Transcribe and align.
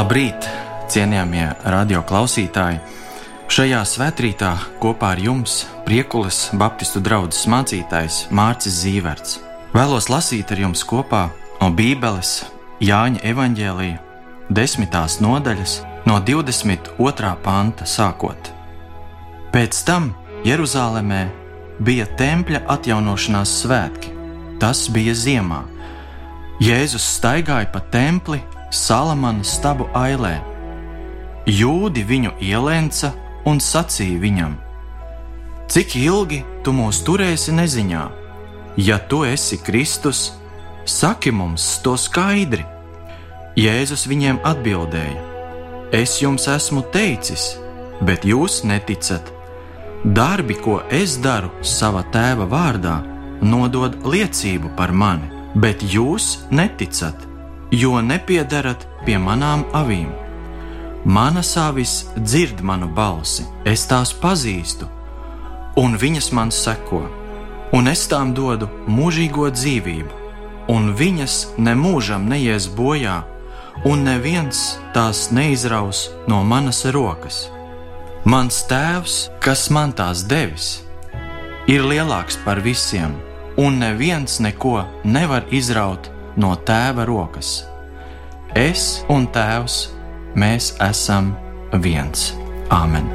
Labrīt, 0.00 0.46
cienījamie 0.88 1.44
radio 1.68 2.00
klausītāji! 2.08 2.78
Šajā 3.52 3.80
svētkrītā 3.84 4.50
kopā 4.80 5.10
ar 5.12 5.18
jums 5.20 5.66
Priekulas 5.84 6.38
Baptistu 6.56 7.02
draugs 7.04 7.42
mācītājs 7.52 8.22
Mārcis 8.32 8.78
Zīverts. 8.80 9.34
Vēlos 9.74 10.06
lasīt 10.08 10.54
ar 10.54 10.62
jums 10.62 10.86
kopā 10.88 11.26
no 11.58 11.68
Bībeles 11.76 12.30
Jāņa 12.80 13.20
evaņģēlīja 13.28 13.98
desmitās 14.48 15.18
nodaļas 15.20 15.74
no 16.08 16.16
22. 16.24 17.32
panta 17.44 17.84
sākot. 17.84 18.48
Pēc 19.52 19.82
tam 19.84 20.14
Jeruzalemē 20.48 21.26
bija 21.84 22.06
tempļa 22.16 22.62
atjaunošanās 22.72 23.52
svētki. 23.66 24.14
Tas 24.64 24.86
bija 24.96 25.12
ziemā. 25.12 25.60
Jēzus 26.64 27.04
staigāja 27.18 27.68
pa 27.74 27.84
templi 27.92 28.40
Salamana 28.70 29.42
stabu 29.42 29.88
ailē. 29.98 30.36
Jūdi 31.50 32.04
viņu 32.06 32.36
ielenca 32.38 33.10
un 33.50 33.58
sacīja 33.58 34.18
viņam: 34.22 34.52
Cik 35.70 35.96
ilgi 35.98 36.44
tu 36.62 36.70
mūs 36.74 37.00
turēsi 37.02 37.50
neziņā? 37.56 38.02
Ja 38.78 38.98
tu 39.10 39.24
esi 39.26 39.58
Kristus, 39.58 40.30
saki 40.86 41.32
mums 41.34 41.80
to 41.82 41.96
skaidri. 41.98 42.62
Jēzus 43.58 44.06
viņiem 44.06 44.38
atbildēja: 44.46 45.18
Es 45.90 46.20
jums 46.22 46.46
esmu 46.46 46.84
teicis, 46.94 47.56
bet 48.06 48.22
jūs 48.22 48.62
neticat. 48.62 49.32
Darbi, 50.04 50.54
ko 50.54 50.78
es 50.94 51.16
daru 51.18 51.50
sava 51.66 52.04
tēva 52.14 52.46
vārdā, 52.46 53.00
nodod 53.42 53.98
liecību 54.06 54.70
par 54.78 54.94
mani, 54.94 55.26
bet 55.58 55.82
jūs 55.82 56.46
neticat 56.54 57.29
jo 57.70 58.00
nepiedarat 58.02 58.86
pie 59.06 59.18
manām 59.18 59.64
avīm. 59.76 60.10
Manas 61.04 61.54
avis 61.56 62.04
dzird 62.16 62.60
manu 62.60 62.90
balsi, 62.92 63.46
es 63.64 63.86
tās 63.88 64.12
pazīstu, 64.12 64.88
un 65.80 65.96
viņas 65.96 66.32
man 66.36 66.50
seko, 66.52 67.06
un 67.72 67.88
es 67.88 68.04
tām 68.10 68.34
dodu 68.36 68.68
mūžīgo 68.90 69.48
dzīvību, 69.54 70.18
un 70.68 70.92
viņas 70.98 71.36
nemūžam 71.56 72.28
neies 72.28 72.68
bojā, 72.68 73.22
un 73.88 74.04
neviens 74.04 74.76
tās 74.92 75.30
neizraus 75.32 76.10
no 76.28 76.42
manas 76.44 76.84
rokas. 76.92 77.46
Mans 78.28 78.60
tēvs, 78.68 79.30
kas 79.40 79.70
man 79.72 79.94
tās 79.96 80.26
devis, 80.28 80.82
ir 81.64 81.86
lielāks 81.86 82.36
par 82.44 82.60
visiem, 82.60 83.16
un 83.56 83.80
neviens 83.80 84.36
neko 84.44 84.82
nevar 85.04 85.48
izraut 85.50 86.10
no 86.40 86.54
tēva 86.66 87.04
rokas. 87.08 87.60
Es 88.56 89.04
un 89.12 89.28
tēvs, 89.30 89.90
mēs 90.34 90.72
esam 90.82 91.34
viens. 91.84 92.32
Āmen! 92.70 93.06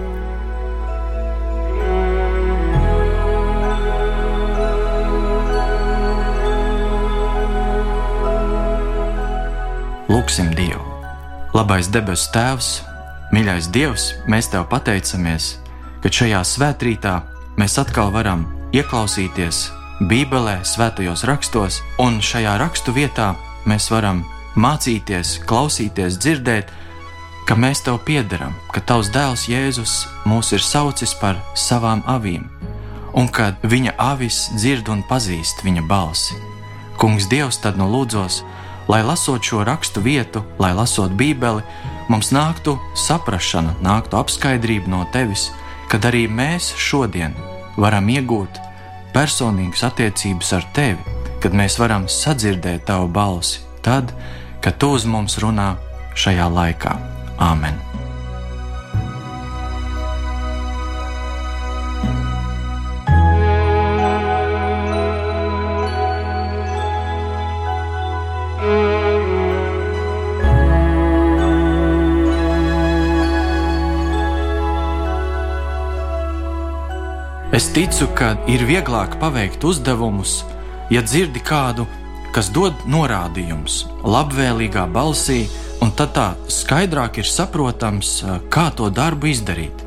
Lūksim 10.11 10.51
Dievu! 10.55 10.83
Labais 11.55 11.87
debesu 11.87 12.27
Tēvs, 12.35 12.67
mīļais 13.31 13.69
Dievs, 13.71 14.09
mēs 14.31 14.51
Tev 14.51 14.67
pateicamies, 14.71 15.53
ka 16.03 16.11
šajā 16.11 16.43
svētkrītā 16.43 17.15
mēs 17.59 17.79
atkal 17.79 18.11
varam 18.11 18.43
ieklausīties 18.75 19.69
Bībelē, 20.03 20.57
svētajos 20.67 21.21
rakstos, 21.23 21.77
un 22.03 22.17
šajā 22.19 22.57
rakstu 22.59 22.91
vietā 22.91 23.29
mēs 23.63 23.85
varam 23.93 24.25
mācīties, 24.59 25.37
klausīties, 25.47 26.17
dzirdēt, 26.19 26.73
ka 27.47 27.55
mēs 27.55 27.85
tev 27.85 28.01
piederam, 28.03 28.51
ka 28.75 28.83
tavs 28.83 29.07
dēls 29.15 29.45
Jēzus 29.47 29.93
mūs 30.27 30.51
ir 30.51 30.59
saucis 30.59 31.15
par 31.15 31.39
savām 31.55 32.03
avīm, 32.11 32.43
un 33.15 33.31
ka 33.31 33.53
viņa 33.63 33.95
avis 33.95 34.49
dzird 34.57 34.91
un 34.91 35.05
pazīst 35.07 35.63
viņa 35.63 35.85
balsi. 35.87 36.35
Kungs, 36.99 37.29
Dievs, 37.31 37.61
tad 37.63 37.79
nu 37.79 37.87
lūdzos, 37.87 38.41
lai 38.91 38.99
lasot 38.99 39.47
šo 39.47 39.63
rakstu 39.63 40.03
vietu, 40.03 40.43
lai 40.59 40.73
lasot 40.75 41.15
Bībeli, 41.15 41.63
mums 42.11 42.35
nāktu 42.35 42.75
saprāšana, 42.99 43.79
nāktu 43.79 44.19
apskaidrība 44.19 44.91
no 44.91 45.05
tevis, 45.15 45.53
kad 45.87 46.03
arī 46.03 46.27
mēs 46.27 46.73
šodien 46.75 47.31
varam 47.79 48.11
iegūt 48.11 48.64
personīgas 49.15 49.85
attiecības 49.87 50.53
ar 50.57 50.69
tevi, 50.75 51.17
kad 51.43 51.55
mēs 51.55 51.79
varam 51.79 52.09
sadzirdēt 52.11 52.87
tavu 52.89 53.07
balsi, 53.15 53.63
tad, 53.85 54.11
kad 54.61 54.79
tu 54.81 54.95
uz 54.97 55.07
mums 55.07 55.39
runā 55.43 55.73
šajā 56.19 56.51
laikā. 56.59 56.97
Āmen! 57.39 57.94
Es 77.55 77.69
ticu, 77.71 78.09
ka 78.11 78.33
ir 78.51 78.65
vieglāk 78.67 79.13
paveikt 79.15 79.63
uzdevumus, 79.63 80.41
ja 80.91 80.99
dzirdi 80.99 81.39
kādu, 81.39 81.85
kas 82.35 82.49
dod 82.51 82.81
norādījumus 82.91 83.77
labvēlīgā 84.03 84.83
balsī, 84.91 85.45
un 85.79 85.93
tad 85.95 86.11
tā 86.17 86.25
skaidrāk 86.51 87.21
ir 87.21 87.29
saprotams, 87.31 88.11
kā 88.51 88.65
to 88.75 88.89
darbu 88.91 89.31
izdarīt. 89.31 89.85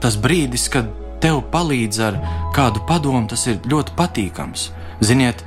Tas 0.00 0.16
brīdis, 0.16 0.70
kad 0.72 0.88
tev 1.20 1.42
palīdz 1.52 2.00
ar 2.08 2.18
kādu 2.56 2.80
padomu, 2.88 3.26
tas 3.28 3.44
ir 3.44 3.60
ļoti 3.60 3.92
patīkams. 4.00 4.70
Ziniet, 5.04 5.44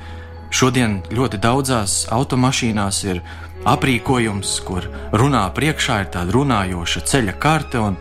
šodien 0.54 1.00
ļoti 1.10 1.42
daudzās 1.42 2.04
automašīnās 2.14 3.04
ir 3.10 3.24
aprīkojums, 3.66 4.60
kur 4.62 4.86
runā 5.10 5.48
priekšā 5.58 6.04
ir 6.04 6.14
tāda 6.14 6.38
runājoša 6.38 7.08
ceļa 7.10 7.40
karte, 7.42 7.82
un 7.90 7.98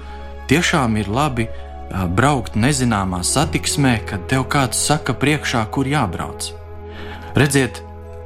tiešām 0.54 1.02
ir 1.02 1.10
labi 1.10 1.50
braukt 1.92 2.56
nezināmā 2.60 3.22
satiksmē, 3.24 4.00
kad 4.10 4.28
tev 4.32 4.48
kāds 4.52 4.80
saka 4.88 5.14
priekšā, 5.14 5.66
kur 5.72 5.88
jābrauc. 5.88 6.52
Redziet, 7.36 7.82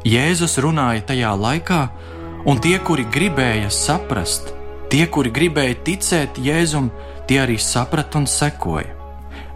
Jēzus 0.07 0.57
runāja 0.63 1.03
tajā 1.11 1.33
laikā, 1.35 1.81
un 2.47 2.59
tie, 2.63 2.77
kuri 2.79 3.05
gribēja 3.09 3.69
saprast, 3.73 4.53
tie, 4.91 5.05
kuri 5.07 5.31
gribēja 5.33 5.75
ticēt 5.85 6.39
Jēzum, 6.39 6.89
tie 7.27 7.41
arī 7.43 7.57
saprata 7.61 8.21
un 8.21 8.27
sekoja. 8.29 8.95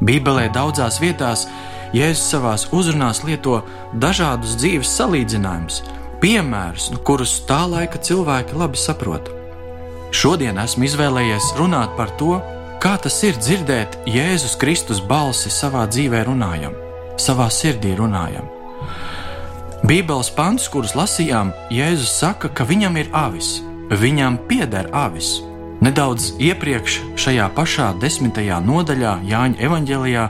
Bībelē 0.03 0.49
daudzās 0.53 0.99
vietās 1.01 1.47
Jēzus 1.95 2.25
savā 2.33 2.55
uzrunās 2.75 3.23
lieto 3.23 3.61
dažādus 3.93 4.57
dzīves 4.59 4.91
salīdzinājumus, 4.97 5.83
piemērus, 6.23 6.89
kurus 7.05 7.37
tā 7.47 7.63
laika 7.69 8.01
cilvēki 8.01 8.57
labi 8.57 8.79
saprot. 8.79 9.31
Šodien 10.13 10.59
esmu 10.61 10.85
izvēlējies 10.89 11.53
runāt 11.57 11.95
par 11.97 12.11
to, 12.19 12.37
Kā 12.83 12.97
tas 12.99 13.15
ir 13.23 13.37
dzirdēt 13.39 13.93
Jēzus 14.11 14.57
Kristus 14.59 14.97
balsi 15.07 15.47
savā 15.47 15.85
dzīvē 15.87 16.25
runājam, 16.27 16.73
savā 17.15 17.45
sirdī 17.47 17.93
runājam? 17.95 18.49
Bībeles 19.87 20.27
pants, 20.35 20.65
kurus 20.67 20.91
lasījām, 20.91 21.53
Jēzus 21.71 22.11
saka, 22.19 22.49
ka 22.51 22.65
viņam 22.67 22.99
ir 22.99 23.07
avis, 23.15 23.53
viņam 23.87 24.35
pieder 24.49 24.89
avis. 24.91 25.37
Nedaudz 25.79 26.33
iepriekš 26.43 26.97
šajā 27.23 27.45
pašā 27.55 27.87
desmitajā 28.03 28.59
nodaļā 28.67 29.13
Jāņa 29.31 29.63
evanģēlijā 29.63 30.25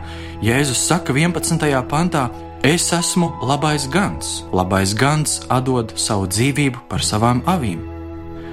Jēzus 0.45 0.86
saka 0.92 1.18
11. 1.18 1.66
pantā: 1.89 2.28
Es 2.62 2.86
esmu 2.94 3.31
labais 3.50 3.89
gans, 3.89 4.44
labais 4.54 4.94
gans 4.94 5.42
atdod 5.50 5.98
savu 5.98 6.30
dzīvību 6.30 6.86
par 6.86 7.01
savām 7.01 7.42
avīm. 7.50 7.81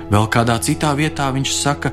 Vēl 0.08 0.32
kādā 0.32 0.56
citā 0.64 0.96
vietā 0.96 1.28
viņš 1.36 1.54
saka, 1.60 1.92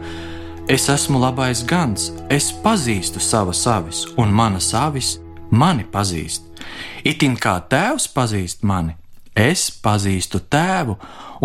Es 0.68 0.90
esmu 0.92 1.16
labais 1.16 1.62
gans, 1.64 2.10
es 2.28 2.50
pazīstu 2.52 3.22
savas 3.24 3.62
avis, 3.72 4.02
un 4.20 4.34
manas 4.36 4.74
avis 4.76 5.14
mani 5.48 5.86
pazīst. 5.88 6.44
Itin 7.08 7.38
kā 7.40 7.54
tēvs 7.72 8.10
pazīst 8.12 8.68
mani, 8.68 8.98
es 9.32 9.70
pazīstu 9.72 10.42
tēvu, 10.52 10.98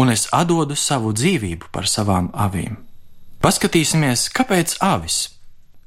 un 0.03 0.11
es 0.11 0.27
atdodu 0.35 0.75
savu 0.75 1.15
dzīvību 1.15 1.71
par 1.71 1.87
savām 1.87 2.33
avīm. 2.35 2.81
Paskatīsimies, 3.39 4.27
kāpēc 4.35 4.75
avis, 4.83 5.21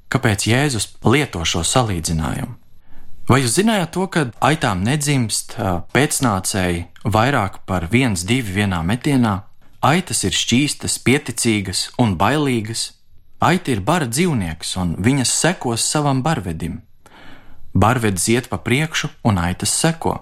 kāpēc 0.07 0.47
Jēzus 0.47 0.93
lieto 1.03 1.43
šo 1.43 1.67
salīdzinājumu. 1.67 2.55
Vai 3.27 3.43
jūs 3.43 3.59
zinājāt 3.59 3.95
to, 3.99 4.07
ka 4.15 4.27
aitām 4.47 4.87
nedzimst 4.87 5.57
pēcnācēji 5.91 6.85
vairāk 7.03 7.65
par 7.67 7.91
viens, 7.91 8.23
divi 8.23 8.61
vienā 8.61 8.79
metienā? 8.87 9.41
Aitas 9.83 10.23
ir 10.23 10.31
šķīstas, 10.31 11.01
pieticīgas 11.03 11.89
un 11.99 12.15
bailīgas, 12.15 12.93
Aita 13.45 13.75
ir 13.75 13.81
bara 13.85 14.07
dzīvnieks, 14.09 14.71
un 14.81 14.95
viņas 15.05 15.31
sekos 15.43 15.83
savam 15.85 16.23
barvedim. 16.25 16.79
Barvedis 17.77 18.25
iet 18.33 18.47
pa 18.49 18.57
priekšu, 18.57 19.11
un 19.27 19.37
aitas 19.37 19.73
seko. 19.75 20.15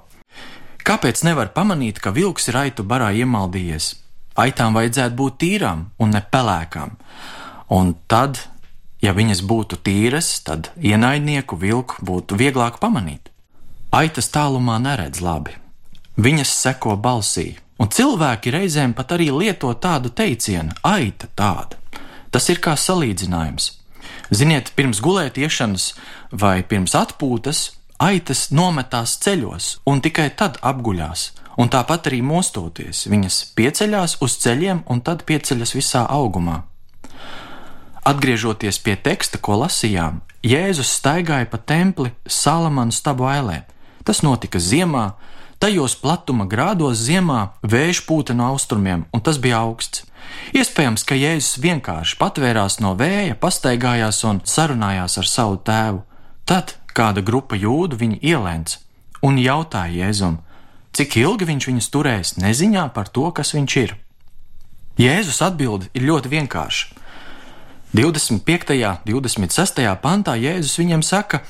Kāpēc 0.83 1.21
nevar 1.23 1.53
pamanīt, 1.55 2.01
ka 2.03 2.11
vilks 2.11 2.49
ir 2.51 2.57
aitu 2.59 2.83
barā 2.83 3.13
iemaldījies? 3.15 3.93
Aitām 4.43 4.75
vajadzētu 4.75 5.15
būt 5.15 5.37
tīrām 5.39 5.85
un 6.03 6.11
nepelēkām. 6.17 6.97
Un 7.71 7.93
tad, 8.11 8.41
ja 8.99 9.13
viņas 9.15 9.43
būtu 9.47 9.79
tīras, 9.85 10.33
tad 10.43 10.73
ienaidnieku 10.75 11.55
vilku 11.61 12.03
būtu 12.03 12.35
vieglāk 12.41 12.81
pamanīt. 12.81 13.29
Aitas 13.93 14.27
tālumā 14.33 14.81
neredz 14.83 15.21
labi. 15.23 15.55
Viņas 16.19 16.51
seko 16.65 16.97
balsī, 16.97 17.53
un 17.79 17.87
cilvēki 17.87 18.51
reizēm 18.57 18.97
pat 18.97 19.15
arī 19.15 19.29
lieto 19.31 19.71
tādu 19.79 20.11
teicienu- 20.11 20.75
aita 20.97 21.31
tāda. 21.31 21.82
Tas 22.33 22.49
ir 22.49 22.59
kā 22.63 22.73
salīdzinājums. 22.79 23.69
Ziniet, 24.33 24.71
pirms 24.73 24.99
gulētiešanas 25.03 25.91
vai 26.33 26.63
pirms 26.65 26.95
atpūtas 26.97 27.67
aitas 28.01 28.47
nometās 28.51 29.15
ceļos 29.21 29.69
un 29.89 30.01
tikai 30.01 30.31
tad 30.39 30.57
apguļās, 30.65 31.27
un 31.61 31.69
tāpat 31.69 32.09
arī 32.09 32.23
mostoties, 32.25 33.05
viņas 33.11 33.39
pieceļās 33.57 34.17
uz 34.25 34.37
ceļiem 34.41 34.83
un 34.89 35.03
tad 35.05 35.23
pieceļas 35.29 35.75
visā 35.77 36.05
augumā. 36.09 36.63
Atgriežoties 38.03 38.81
pie 38.83 38.97
teksta, 38.99 39.39
ko 39.39 39.61
lasījām, 39.61 40.23
Jēzus 40.43 40.89
staigāja 40.97 41.47
pa 41.47 41.55
templi 41.61 42.11
Salamana 42.27 42.91
stabu 42.91 43.29
ailē. 43.31 43.61
Tas 44.03 44.19
notika 44.25 44.59
ziemā, 44.59 45.13
tajos 45.59 45.95
platuma 45.99 46.47
grādos 46.49 47.03
ziemā 47.05 47.53
vējš 47.61 48.03
pūta 48.07 48.35
no 48.37 48.49
austrumiem, 48.53 49.05
un 49.13 49.21
tas 49.21 49.39
bija 49.41 49.61
augsts. 49.63 50.05
Iespējams, 50.55 51.03
ka 51.07 51.17
Jēzus 51.17 51.59
vienkārši 51.63 52.17
patvērās 52.19 52.79
no 52.83 52.93
vēja, 52.99 53.35
pastaigājās 53.39 54.23
un 54.29 54.41
sarunājās 54.47 55.17
ar 55.19 55.29
savu 55.29 55.59
tēvu. 55.65 56.03
Tad 56.45 56.75
kāda 56.93 57.23
grupa 57.25 57.57
jūdu 57.59 57.99
viņu 57.99 58.19
ielēns 58.21 58.79
un 59.23 59.39
jautāja 59.39 60.03
Jēzum, 60.03 60.39
cik 60.93 61.17
ilgi 61.21 61.47
viņš 61.49 61.69
viņus 61.69 61.91
turēs 61.93 62.35
neziņā 62.41 62.87
par 62.95 63.09
to, 63.09 63.29
kas 63.35 63.53
viņš 63.55 63.77
ir. 63.83 63.95
Jēzus 64.99 65.41
atbild 65.41 65.87
ir 65.93 66.05
ļoti 66.05 66.31
vienkārša. 66.33 66.99
25. 67.93 68.73
un 68.73 69.21
26. 69.21 69.83
pantā 70.01 70.33
Jēzus 70.37 70.79
viņam 70.81 71.03
saka: 71.05 71.43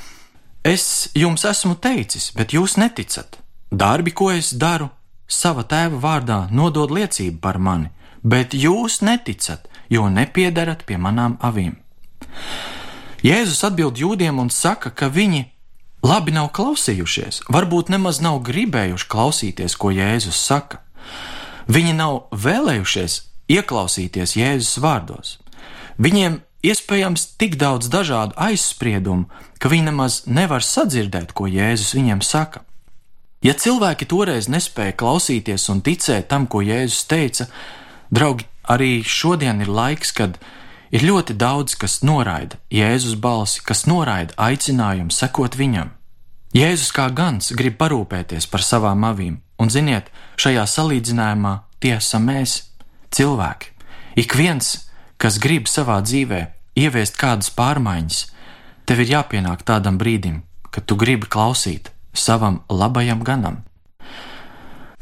Es 0.63 1.09
jums 1.15 1.43
esmu 1.47 1.75
teicis, 1.75 2.31
bet 2.35 2.55
jūs 2.55 2.77
neticat. 2.79 3.42
Darbi, 3.73 4.11
ko 4.13 4.29
es 4.29 4.51
daru, 4.53 4.91
sava 5.25 5.63
tēva 5.65 5.97
vārdā 5.97 6.39
nodod 6.53 6.91
liecību 6.93 7.39
par 7.41 7.57
mani, 7.57 7.89
bet 8.21 8.53
jūs 8.53 8.99
neticat, 9.01 9.65
jo 9.89 10.05
nepiedarat 10.13 10.83
pie 10.85 10.99
manām 11.01 11.39
avīm. 11.41 11.73
Jēzus 13.25 13.63
atbild 13.65 13.97
jūdiem 13.97 14.37
un 14.37 14.51
saka, 14.53 14.91
ka 14.93 15.09
viņi 15.09 15.47
labi 16.05 16.35
nav 16.35 16.51
klausījušies, 16.53 17.47
varbūt 17.49 17.89
nemaz 17.89 18.19
nav 18.21 18.43
gribējuši 18.45 19.09
klausīties, 19.09 19.77
ko 19.79 19.89
Jēzus 19.95 20.37
saka. 20.37 20.83
Viņi 21.65 21.95
nav 21.97 22.27
vēlējušies 22.29 23.15
ieklausīties 23.57 24.35
Jēzus 24.37 24.77
vārdos. 24.83 25.39
Viņiem 25.97 26.43
iespējams 26.61 27.25
tik 27.41 27.57
daudz 27.57 27.89
dažādu 27.89 28.37
aizspriedumu, 28.37 29.25
ka 29.57 29.71
viņi 29.73 29.89
nemaz 29.89 30.19
nevar 30.27 30.61
sadzirdēt, 30.61 31.33
ko 31.33 31.49
Jēzus 31.49 31.95
viņiem 31.97 32.21
saka. 32.21 32.61
Ja 33.43 33.53
cilvēki 33.53 34.07
toreiz 34.07 34.47
nespēja 34.47 34.95
klausīties 34.95 35.67
un 35.73 35.81
ticēt 35.83 36.29
tam, 36.31 36.47
ko 36.47 36.61
Jēzus 36.63 37.07
teica, 37.11 37.49
draugi, 38.13 38.47
arī 38.71 39.01
šodien 39.03 39.59
ir 39.61 39.71
laiks, 39.71 40.13
kad 40.15 40.39
Ir 40.93 41.01
ļoti 41.01 41.33
daudz, 41.41 41.73
kas 41.73 42.03
noraida 42.05 42.59
Jēzus 42.69 43.15
balsi, 43.17 43.63
kas 43.65 43.87
noraida 43.89 44.35
aicinājumu 44.37 45.09
sekot 45.09 45.55
viņam. 45.57 45.89
Jēzus 46.53 46.91
kā 46.93 47.07
gans 47.09 47.49
grib 47.57 47.79
parūpēties 47.79 48.45
par 48.51 48.61
savām 48.61 49.01
avīm, 49.07 49.39
un 49.57 49.73
ziniet, 49.73 50.11
šajā 50.37 50.67
salīdzinājumā 50.69 51.53
tie 51.81 51.95
esam 51.95 52.29
mēs, 52.29 52.59
cilvēki. 53.09 53.71
Ik 54.21 54.37
viens, 54.37 54.69
kas 55.17 55.41
grib 55.41 55.65
savā 55.65 55.97
dzīvē 56.05 56.43
ieviest 56.77 57.17
kādas 57.17 57.49
pārmaiņas, 57.57 58.19
tev 58.85 59.01
ir 59.01 59.15
jāpienāk 59.15 59.65
tādam 59.65 59.97
brīdim, 59.97 60.43
kad 60.69 60.85
tu 60.85 60.93
gribi 60.93 61.25
klausīt 61.25 61.89
savam 62.13 62.61
labajam 62.69 63.23
ganam. 63.23 63.63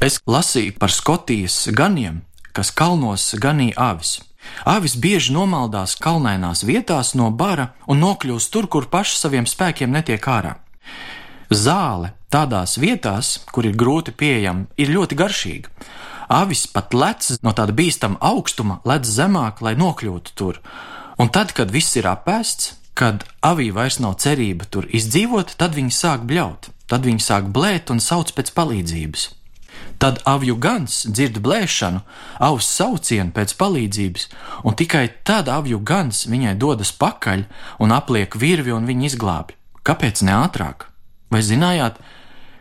Es 0.02 0.18
lasīju 0.26 0.74
par 0.78 0.90
Skotijas 0.90 1.68
ganiem, 1.70 2.22
kas 2.52 2.72
kalnos 2.74 3.34
ganīja 3.38 3.78
avis. 3.78 4.18
Avis 4.66 4.96
bieži 4.98 5.32
nomaldās 5.34 5.94
kalnainās 6.02 6.64
vietās 6.66 7.14
no 7.14 7.30
bara 7.30 7.70
un 7.86 8.02
nokļūst 8.02 8.50
tur, 8.52 8.66
kur 8.66 8.88
paši 8.90 9.20
saviem 9.20 9.46
spēkiem 9.46 9.92
netiek 9.94 10.26
ārā. 10.26 10.56
Zāle 11.52 12.12
tādās 12.32 12.78
vietās, 12.80 13.36
kur 13.52 13.68
ir 13.68 13.76
grūti 13.78 14.14
pieejama, 14.16 14.66
ir 14.80 14.90
ļoti 14.90 15.18
garšīga. 15.20 15.70
Avis 16.32 16.64
pat 16.66 16.94
lec 16.96 17.28
no 17.44 17.52
tāda 17.52 17.74
bīstama 17.76 18.16
augstuma, 18.24 18.80
lec 18.88 19.04
zemāk, 19.04 19.60
lai 19.60 19.74
nokļūtu 19.76 20.34
tur. 20.34 20.62
Un 21.20 21.28
tad, 21.28 21.52
kad 21.52 21.70
viss 21.70 21.98
ir 22.00 22.08
apēsts, 22.08 22.72
kad 22.96 23.26
avī 23.44 23.68
vairs 23.74 23.98
nav 24.00 24.16
cerība 24.22 24.66
tur 24.66 24.88
izdzīvot, 24.88 25.56
tad 25.60 25.76
viņi 25.76 25.92
sāk 25.92 26.24
bļaut, 26.28 26.70
tad 26.92 27.06
viņi 27.08 27.24
sāk 27.24 27.46
blēt 27.48 27.88
un 27.88 28.02
sauc 28.04 28.34
pēc 28.36 28.50
palīdzības. 28.52 29.30
Tad 30.02 30.18
avju 30.28 30.58
gans 30.60 31.06
dzird 31.08 31.38
blēšanu, 31.40 32.02
avs 32.42 32.68
saucienu 32.68 33.32
pēc 33.32 33.54
palīdzības, 33.56 34.28
un 34.68 34.76
tikai 34.76 35.06
tad 35.24 35.48
avju 35.48 35.78
gans 35.80 36.26
viņai 36.28 36.52
dodas 36.60 36.92
pakaļ 37.00 37.46
un 37.80 37.96
apliek 37.96 38.36
virvi 38.36 38.74
un 38.76 38.84
viņu 38.84 39.08
izglābi. 39.08 39.56
Kāpēc 39.88 40.20
ne 40.26 40.36
ātrāk? 40.36 40.90
Vai 41.32 41.40
zinājāt, 41.40 41.96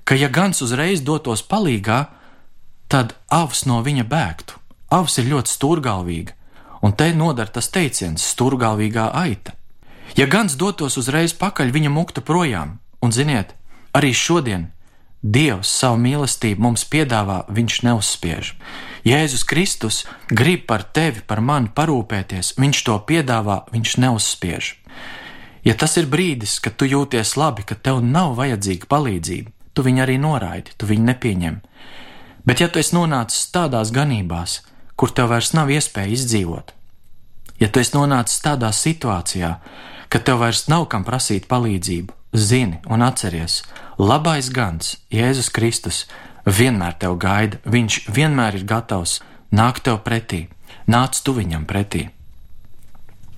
ka 0.07 0.15
ja 0.15 0.31
gans 0.31 0.63
uzreiz 0.63 1.03
dotos 1.03 1.43
palīgā, 1.43 2.05
tad 2.87 3.17
avs 3.27 3.65
no 3.67 3.81
viņa 3.83 4.07
bēgtu? 4.07 4.61
Avs 4.95 5.19
ir 5.19 5.27
ļoti 5.33 5.51
stūrgalvīga, 5.51 6.37
un 6.87 6.95
te 6.95 7.11
nodara 7.11 7.51
tas 7.51 7.67
teiciens- 7.67 8.23
stūrgalvīgā 8.31 9.11
aita. 9.11 9.51
Ja 10.15 10.25
gans 10.25 10.55
dotos 10.55 10.97
uzreiz 10.97 11.33
pakaļ, 11.33 11.71
viņa 11.71 11.89
mukta 11.89 12.21
projām, 12.21 12.79
un 13.01 13.11
ziniet, 13.11 13.55
arī 13.93 14.13
šodien 14.15 14.69
Dievs 15.21 15.69
savu 15.69 15.99
mīlestību 16.01 16.63
mums 16.65 16.81
piedāvā, 16.89 17.43
viņš 17.53 17.75
neuzspiež. 17.85 18.55
Jēzus 19.05 19.43
Kristus 19.45 19.99
grib 20.29 20.65
par 20.65 20.81
tevi, 20.81 21.21
par 21.21 21.43
mani 21.45 21.69
parūpēties, 21.69 22.55
viņš 22.57 22.79
to 22.87 22.95
piedāvā, 23.05 23.59
viņš 23.69 23.97
neuzspiež. 24.01 24.69
Ja 25.61 25.75
tas 25.77 25.93
ir 26.01 26.09
brīdis, 26.09 26.57
kad 26.57 26.73
tu 26.73 26.89
jūties 26.89 27.35
labi, 27.37 27.61
ka 27.61 27.77
tev 27.77 28.01
nav 28.01 28.33
vajadzīga 28.39 28.89
palīdzība, 28.89 29.53
tu 29.77 29.85
viņu 29.85 30.01
arī 30.01 30.17
noraidi, 30.17 30.73
tu 30.73 30.89
viņu 30.89 31.05
nepieņem. 31.11 31.59
Bet 32.41 32.63
ja 32.65 32.69
tu 32.73 32.81
esi 32.81 32.97
nonācis 32.97 33.51
tādās 33.53 33.93
ganībās, 33.93 34.63
kur 34.97 35.13
tev 35.13 35.29
vairs 35.29 35.53
nav 35.53 35.69
iespēja 35.69 36.15
izdzīvot, 36.17 36.73
ja 37.61 37.69
tu 37.69 37.81
esi 37.81 37.93
nonācis 37.93 38.41
tādā 38.41 38.73
situācijā, 38.73 39.53
ka 40.09 40.19
tev 40.25 40.41
vairs 40.41 40.65
nav 40.65 40.89
kam 40.89 41.05
prasīt 41.05 41.45
palīdzību, 41.45 42.20
zini 42.33 42.79
un 42.87 43.01
atceries, 43.01 43.61
labais 43.97 44.49
gans, 44.49 44.97
Jēzus 45.11 45.51
Kristus, 45.51 46.05
vienmēr 46.45 46.95
tev 46.99 47.17
gaida, 47.19 47.59
viņš 47.65 48.07
vienmēr 48.11 48.61
ir 48.61 48.65
gatavs 48.65 49.19
nākt 49.51 49.85
tev 49.87 50.01
pretī, 50.05 50.47
nāc 50.87 51.19
tu 51.23 51.35
viņam 51.35 51.67
pretī. 51.67 52.09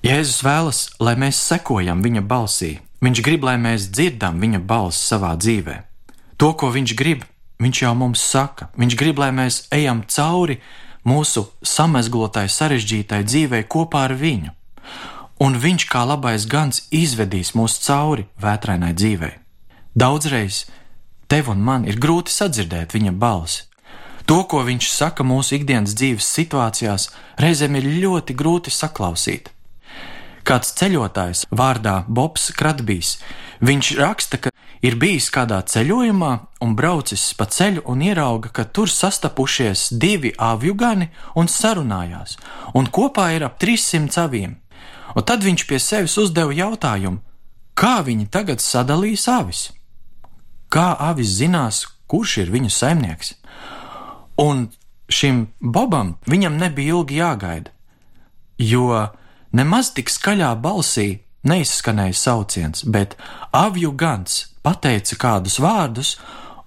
Jēzus 0.04 0.42
vēlas, 0.44 0.80
lai 1.00 1.16
mēs 1.16 1.40
sekojam 1.40 2.02
viņa 2.04 2.22
balsī, 2.28 2.78
viņš 3.04 3.22
grib, 3.24 3.44
lai 3.44 3.56
mēs 3.58 3.88
dzirdam 3.90 4.40
viņa 4.40 4.60
balsi 4.60 5.00
savā 5.00 5.34
dzīvē. 5.36 5.76
To, 6.36 6.52
ko 6.52 6.70
viņš 6.74 6.94
grib, 6.98 7.24
viņš 7.62 7.82
jau 7.82 7.94
mums 7.96 8.20
saka, 8.20 8.68
viņš 8.76 8.98
grib, 9.00 9.18
lai 9.18 9.30
mēs 9.32 9.64
ejam 9.72 10.04
cauri 10.08 10.58
mūsu 11.08 11.46
samezglotai, 11.64 12.48
sarežģītai 12.48 13.24
dzīvei 13.24 13.64
kopā 13.68 14.04
ar 14.08 14.14
viņu 14.18 14.52
un 15.44 15.58
viņš 15.60 15.84
kā 15.92 16.04
labais 16.08 16.46
gans 16.48 16.86
izvedīs 16.94 17.52
mūs 17.58 17.76
cauri 17.84 18.24
vētrainai 18.40 18.94
dzīvei. 18.96 19.34
Daudzreiz 19.94 20.64
tev 21.28 21.50
un 21.52 21.60
man 21.68 21.84
ir 21.88 22.00
grūti 22.00 22.32
sadzirdēt 22.32 22.94
viņa 22.96 23.12
balsi. 23.12 23.64
To, 24.24 24.40
ko 24.48 24.62
viņš 24.64 24.88
saka 24.88 25.24
mūsu 25.26 25.58
ikdienas 25.58 25.92
dzīves 25.98 26.30
situācijās, 26.38 27.10
reizēm 27.36 27.76
ir 27.76 27.90
ļoti 28.04 28.36
grūti 28.40 28.72
saklausīt. 28.72 29.50
Kāds 30.48 30.72
ceļotājs 30.78 31.44
vārdā 31.52 32.04
Bobs 32.08 32.50
Kratbijs, 32.56 33.18
viņš 33.64 33.90
raksta, 34.00 34.40
ka 34.40 34.52
ir 34.84 34.96
bijis 35.00 35.28
kādā 35.32 35.60
ceļojumā 35.60 36.32
un 36.64 36.74
braucis 36.76 37.30
pa 37.36 37.48
ceļu 37.48 37.84
un 37.92 38.04
ierauga, 38.04 38.48
ka 38.48 38.64
tur 38.64 38.88
sastapušies 38.92 39.90
divi 39.92 40.32
avju 40.40 40.76
gani 40.76 41.10
un 41.36 41.48
sarunājās, 41.48 42.38
un 42.76 42.88
kopā 42.88 43.30
ir 43.36 43.44
ap 43.48 43.60
300 43.60 44.24
aviem. 44.24 44.56
Un 45.12 45.26
tad 45.28 45.44
viņš 45.44 45.66
pie 45.68 45.78
sevis 45.82 46.16
uzdeva 46.18 46.54
jautājumu, 46.56 47.20
kā 47.76 48.00
viņi 48.06 48.30
tagad 48.32 48.62
sadalīs 48.64 49.26
avis? 49.28 49.68
Kā 50.72 50.94
avis 50.98 51.36
zinās, 51.38 51.84
kurš 52.10 52.38
ir 52.44 52.54
viņu 52.54 52.72
saimnieks? 52.72 53.34
Un 54.40 54.70
šim 55.12 55.46
Bobam 55.60 56.16
viņam 56.26 56.56
nebija 56.58 56.96
ilgi 56.96 57.20
jāgaida, 57.20 57.70
jo 58.58 58.88
nemaz 59.52 59.92
tik 59.94 60.10
skaļā 60.10 60.54
balsī 60.58 61.20
neizskanēja 61.44 62.16
sauciens, 62.16 62.82
bet 62.88 63.14
avju 63.52 63.92
gans 63.92 64.46
pateica 64.64 65.20
kādus 65.20 65.60
vārdus, 65.60 66.16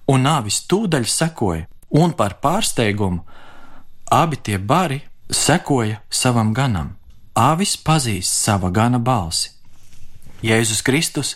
un 0.08 0.30
avis 0.30 0.62
tūdaļ 0.70 1.10
sekoja, 1.10 1.66
un 1.90 2.14
par 2.14 2.38
pārsteigumu 2.44 3.26
Abi 4.08 4.36
tie 4.36 4.58
bari 4.58 5.02
sekoja 5.30 6.00
savam 6.10 6.54
ganam. 6.54 6.96
Āvis 7.38 7.76
pazīst 7.78 8.34
sava 8.34 8.72
gana 8.74 8.98
balsi. 8.98 9.52
Jēzus 10.42 10.82
Kristus 10.86 11.36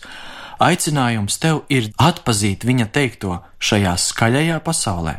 aicinājums 0.61 1.37
tev 1.41 1.61
ir 1.69 1.91
atpazīt 2.01 2.65
viņa 2.65 2.87
teikto 2.93 3.37
šajā 3.61 3.93
skaļajā 4.01 4.57
pasaulē, 4.65 5.15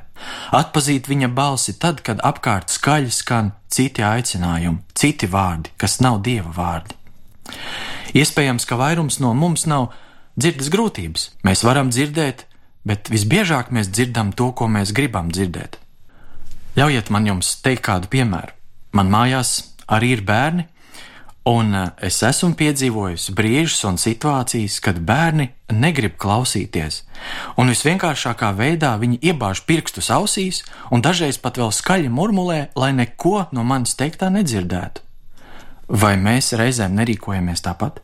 atpazīt 0.59 1.07
viņa 1.11 1.29
balsi 1.35 1.77
tad, 1.79 2.03
kad 2.03 2.23
apkārt 2.27 2.75
skaļi 2.75 3.15
skan 3.15 3.53
citi 3.71 4.03
aicinājumi, 4.03 4.83
citi 4.99 5.31
vārdi, 5.31 5.71
kas 5.79 6.01
nav 6.03 6.19
dieva 6.27 6.51
vārdi. 6.57 6.99
Iespējams, 8.19 8.67
ka 8.67 8.79
vairums 8.79 9.21
no 9.23 9.33
mums 9.39 9.69
nav 9.71 9.93
dzirdes 10.35 10.71
grūtības. 10.73 11.29
Mēs 11.47 11.63
varam 11.67 11.95
dzirdēt, 11.95 12.47
bet 12.87 13.11
visbiežāk 13.13 13.71
mēs 13.71 13.91
dzirdam 13.91 14.35
to, 14.35 14.51
ko 14.51 14.67
mēs 14.67 14.95
gribam 14.95 15.31
dzirdēt. 15.31 15.79
Ļaujiet 16.75 17.11
man 17.15 17.29
jums 17.29 17.55
teikt 17.63 17.87
kādu 17.87 18.11
piemēru. 18.13 18.55
Man 18.97 19.11
mājās 19.13 19.72
arī 19.93 20.15
ir 20.17 20.25
bērni, 20.27 20.67
Un 21.45 21.75
eh, 21.75 21.89
es 22.07 22.21
esmu 22.23 22.53
piedzīvojis 22.55 23.33
brīžus 23.35 23.83
un 23.89 23.97
situācijas, 23.99 24.79
kad 24.83 25.01
bērni 25.03 25.49
negrib 25.75 26.15
klausīties, 26.23 27.01
un 27.59 27.73
visvienkāršākā 27.73 28.53
veidā 28.55 28.93
viņi 29.01 29.19
iebāž 29.33 29.65
pirkstus 29.67 30.13
ausīs 30.15 30.63
un 30.95 31.03
dažreiz 31.03 31.41
pat 31.43 31.59
vēl 31.59 31.75
skaļi 31.75 32.13
murmulē, 32.15 32.61
lai 32.79 32.93
neko 32.95 33.49
no 33.51 33.65
manis 33.67 33.97
teiktā 33.99 34.31
nedzirdētu. 34.31 35.03
Vai 35.89 36.15
mēs 36.15 36.53
reizēm 36.55 36.95
nerīkojamies 37.01 37.67
tāpat? 37.67 37.99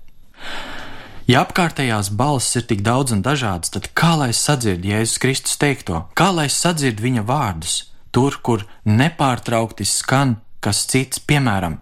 Ja 1.30 1.44
apkārtējās 1.44 2.10
balss 2.18 2.56
ir 2.58 2.66
tik 2.66 2.82
daudz 2.82 3.14
un 3.14 3.22
dažādas, 3.22 3.70
tad 3.70 3.86
kā 3.94 4.16
lai 4.18 4.32
sadzird 4.34 4.82
Jēzus 4.82 5.22
Kristus 5.22 5.60
teikto, 5.60 6.08
kā 6.18 6.32
lai 6.34 6.48
sadzird 6.50 6.98
viņa 7.04 7.22
vārdus, 7.28 7.78
tur, 8.10 8.40
kur 8.42 8.66
nepārtraukti 8.88 9.86
skan 9.86 10.40
kas 10.60 10.86
cits, 10.90 11.18
piemēram, 11.18 11.78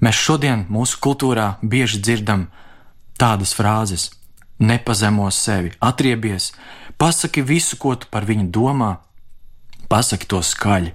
Mēs 0.00 0.18
šodien 0.20 0.66
mūsu 0.68 0.98
kultūrā 1.00 1.56
bieži 1.64 2.02
dzirdam 2.04 2.46
tādas 3.16 3.54
frāzes: 3.56 4.10
nepazemo 4.58 5.30
sevi, 5.32 5.72
atriebies, 5.80 6.52
pasaki 7.00 7.42
visu, 7.42 7.78
ko 7.80 7.94
tu 7.96 8.08
par 8.12 8.28
viņu 8.28 8.50
domā, 8.52 8.96
pasaki 9.88 10.28
to 10.28 10.42
skaļi. 10.44 10.92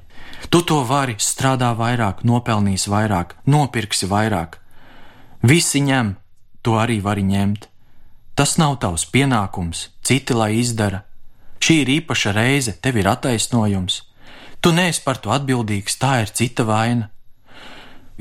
Tu 0.49 0.61
to 0.65 0.81
vari, 0.85 1.17
strādā 1.21 1.71
vairāk, 1.77 2.23
nopelnīs 2.25 2.87
vairāk, 2.89 3.35
nopirksi 3.45 4.09
vairāk. 4.09 4.57
Visi 5.41 5.81
ņem, 5.81 6.15
to 6.61 6.77
arī 6.77 7.01
vari 7.01 7.25
ņemt. 7.25 7.67
Tas 8.37 8.57
nav 8.57 8.77
tavs 8.81 9.05
pienākums, 9.05 9.89
citi 10.01 10.33
lai 10.33 10.55
izdara. 10.61 11.03
Šī 11.61 11.81
ir 11.83 11.91
īpaša 12.01 12.33
reize, 12.33 12.73
tev 12.73 12.97
ir 12.97 13.09
attaisnojums. 13.09 14.01
Tu 14.61 14.69
neesi 14.69 15.01
par 15.01 15.17
to 15.17 15.31
atbildīgs, 15.33 15.95
tā 15.97 16.19
ir 16.21 16.29
cita 16.37 16.61
vaina. 16.67 17.07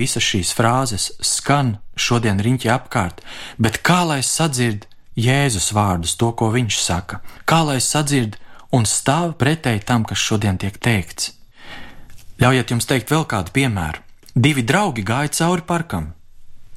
Visas 0.01 0.25
šīs 0.25 0.55
frāzes 0.57 1.11
skan 1.21 1.75
šodien 2.01 2.41
riņķi 2.41 2.71
apkārt, 2.73 3.21
bet 3.61 3.83
kā 3.85 4.01
lai 4.09 4.23
sadzird 4.25 4.87
Jēzus 5.21 5.75
vārdus, 5.77 6.15
to, 6.17 6.31
ko 6.33 6.49
viņš 6.55 6.79
saka, 6.81 7.19
kā 7.45 7.61
lai 7.69 7.77
sadzird 7.85 8.39
un 8.73 8.89
stāv 8.89 9.35
pretēji 9.37 9.85
tam, 9.85 10.07
kas 10.09 10.23
šodien 10.23 10.57
tiek 10.57 10.79
teikts? 10.81 11.35
Ļaujiet 12.41 12.73
jums 12.73 12.89
teikt 12.89 13.13
vēl 13.13 13.27
kādu 13.29 13.53
piemēru. 13.53 14.01
Divi 14.33 14.65
draugi 14.65 15.05
gāja 15.05 15.35
cauri 15.43 15.67
parkam, 15.69 16.15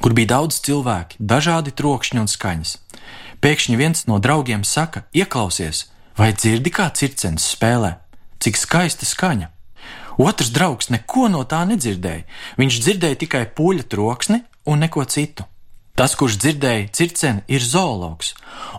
kur 0.03 0.11
bija 0.17 0.33
daudz 0.33 0.59
cilvēku, 0.65 1.21
dažādi 1.23 1.71
trokšņi 1.71 2.19
un 2.19 2.27
skaņas. 2.27 2.75
Pēkšņi 3.39 3.79
viens 3.79 4.03
no 4.11 4.19
draugiem 4.19 4.67
saka: 4.67 5.05
Ieklausies, 5.15 5.85
vai 6.19 6.33
dzirdi, 6.35 6.73
kā 6.73 6.91
cirkens 6.91 7.47
spēlē? 7.55 7.95
Cik 8.43 8.59
skaista 8.59 9.07
skaņa! 9.07 9.52
Otrs 10.17 10.51
draugs 10.53 10.91
neko 10.93 11.29
no 11.31 11.43
tā 11.49 11.63
nedzirdēja. 11.69 12.27
Viņš 12.59 12.79
dzirdēja 12.85 13.19
tikai 13.25 13.43
puļa 13.57 13.87
troksni 13.89 14.43
un 14.69 14.83
neko 14.85 15.05
citu. 15.09 15.47
Tas, 15.93 16.15
kurš 16.17 16.39
dzirdēja 16.41 16.87
circeni, 16.89 17.43
ir 17.53 17.61
zoologs, 17.61 18.31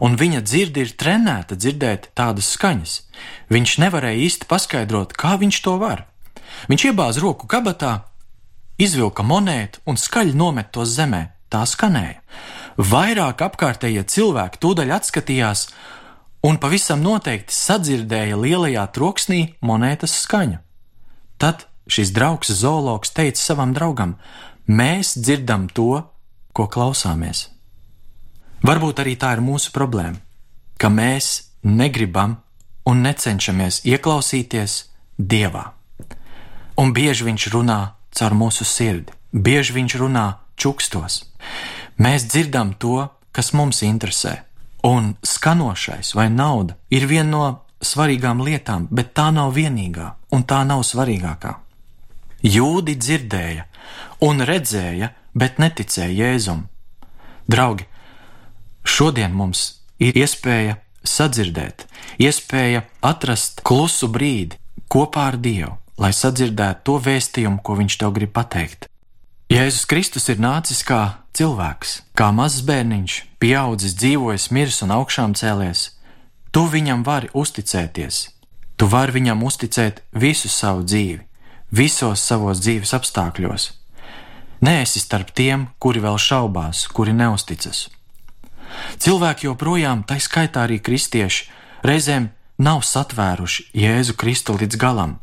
un 0.03 0.17
viņa 0.19 0.41
dzirde 0.43 0.83
ir 0.83 0.97
trenēta 0.99 1.55
dzirdēt 1.55 2.09
tādas 2.19 2.49
skaņas. 2.57 2.95
Viņš 3.55 3.77
nevarēja 3.85 4.25
īsti 4.27 4.49
paskaidrot, 4.51 5.15
kā 5.15 5.37
viņš 5.39 5.61
to 5.63 5.77
var. 5.79 6.09
Viņš 6.67 6.89
iebāza 6.91 7.23
roku 7.23 7.47
kabatā, 7.47 8.01
izvilka 8.83 9.23
monētu 9.23 9.85
un 9.87 9.99
skaļi 10.01 10.35
nomet 10.35 10.75
to 10.75 10.83
zemē. 10.83 11.29
Tā 11.55 11.63
skanēja. 11.71 12.19
Vairāk 12.83 13.45
apkārtējie 13.47 14.03
cilvēki 14.11 14.59
tūdaļ 14.59 14.89
atskatījās 14.97 15.69
un 16.43 16.59
pavisam 16.59 16.99
noteikti 17.05 17.55
sadzirdēja 17.55 18.41
lielajā 18.41 18.89
troksnī 18.97 19.43
monētas 19.63 20.17
skaņu. 20.25 20.59
Tad 21.45 21.67
šis 21.87 22.09
draugs 22.17 22.49
zoologs 22.51 23.11
teica 23.13 23.37
savam 23.37 23.75
draugam: 23.77 24.15
Mēs 24.65 25.11
dzirdam 25.21 25.67
to, 25.69 26.01
ko 26.57 26.65
klausāmies. 26.73 27.51
Varbūt 28.65 29.03
arī 29.03 29.13
tā 29.21 29.35
ir 29.37 29.43
mūsu 29.45 29.75
problēma, 29.75 30.17
ka 30.81 30.89
mēs 30.89 31.51
negribam 31.69 32.39
un 32.89 33.05
necenšamies 33.05 33.83
ieklausīties 33.85 34.79
Dievā. 35.21 35.67
Un 36.81 36.97
bieži 36.97 37.29
viņš 37.29 37.47
runā 37.53 37.79
caur 38.17 38.39
mūsu 38.41 38.65
sirdi, 38.65 39.13
bieži 39.33 39.77
viņš 39.77 39.99
runā 40.01 40.25
čukstos. 40.57 41.27
Mēs 42.01 42.25
dzirdam 42.25 42.73
to, 42.81 43.05
kas 43.37 43.53
mums 43.53 43.85
interesē, 43.85 44.39
un 44.81 45.13
skanošais 45.21 46.17
vai 46.17 46.31
nauda 46.33 46.81
ir 46.89 47.05
viena 47.05 47.31
no 47.37 47.45
svarīgām 47.85 48.43
lietām, 48.45 48.89
bet 48.91 49.15
tā 49.17 49.31
nav 49.35 49.55
vienīgā 49.57 50.11
un 50.35 50.45
tā 50.49 50.63
nav 50.67 50.83
svarīgākā. 50.87 51.55
Jūdi 52.45 52.97
dzirdēja 53.01 53.67
un 54.25 54.45
redzēja, 54.45 55.13
bet 55.35 55.61
neticēja 55.63 56.13
Jēzum. 56.13 56.67
Draugi, 57.49 57.87
šodien 58.85 59.33
mums 59.37 59.81
ir 60.01 60.17
iespēja 60.17 60.79
sadzirdēt, 61.05 61.87
iespēja 62.21 62.85
atrast 63.05 63.63
klusu 63.65 64.09
brīdi 64.13 64.59
kopā 64.89 65.29
ar 65.33 65.39
Dievu, 65.41 65.77
lai 66.01 66.13
sadzirdētu 66.13 66.85
to 66.85 66.99
vēstījumu, 67.07 67.63
ko 67.63 67.79
Viņš 67.81 68.01
tev 68.01 68.13
grib 68.17 68.33
pateikt. 68.37 68.89
Jēzus 69.53 69.85
Kristus 69.87 70.29
ir 70.33 70.41
nācis 70.41 70.81
kā 70.87 71.21
cilvēks, 71.37 71.99
kā 72.17 72.31
mazs 72.33 72.65
bērniņš, 72.67 73.17
pieaudzis, 73.43 73.97
dzīvojis, 74.01 74.49
miris 74.51 74.81
un 74.87 74.95
augšām 74.97 75.35
cēlies, 75.39 75.91
Tu 76.55 76.63
viņam 76.71 77.01
vari 77.03 77.27
uzticēties. 77.35 78.17
Tu 78.79 78.87
vari 78.87 79.17
viņam 79.17 79.41
uzticēt 79.43 80.05
visu 80.15 80.47
savu 80.47 80.85
dzīvi, 80.87 81.25
visos 81.75 82.23
savos 82.23 82.61
dzīves 82.63 82.93
apstākļos. 82.95 83.65
Nē, 84.63 84.75
esi 84.85 85.03
starp 85.03 85.33
tiem, 85.35 85.67
kuri 85.83 86.03
vēl 86.05 86.15
šaubās, 86.15 86.85
kuri 86.95 87.11
neusticas. 87.17 87.89
Cilvēki 89.03 89.49
joprojām, 89.49 90.05
tā 90.07 90.21
skaitā 90.23 90.63
arī 90.69 90.79
kristieši, 90.79 91.49
reizēm 91.83 92.31
nav 92.63 92.85
satvēruši 92.87 93.67
Jēzu 93.75 94.15
Kristu 94.15 94.55
līdz 94.55 94.79
galam. 94.79 95.19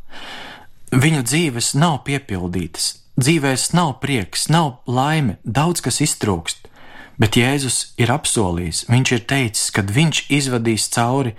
Viņu 0.92 1.24
dzīves 1.24 1.72
nav 1.80 2.02
piepildītas, 2.12 2.92
dzīvēs 3.16 3.70
nav 3.72 4.02
prieks, 4.04 4.50
nav 4.52 4.82
laime, 4.84 5.40
daudz 5.48 5.80
kas 5.80 6.04
iztrūkst. 6.04 6.68
Bet 7.20 7.38
Jēzus 7.38 7.94
ir 8.01 8.12
apsolījis, 8.13 8.86
viņš 8.89 9.12
ir 9.15 9.25
teicis, 9.27 9.70
ka 9.74 9.84
viņš 9.84 10.25
izvadīs 10.32 10.88
cauri 10.94 11.36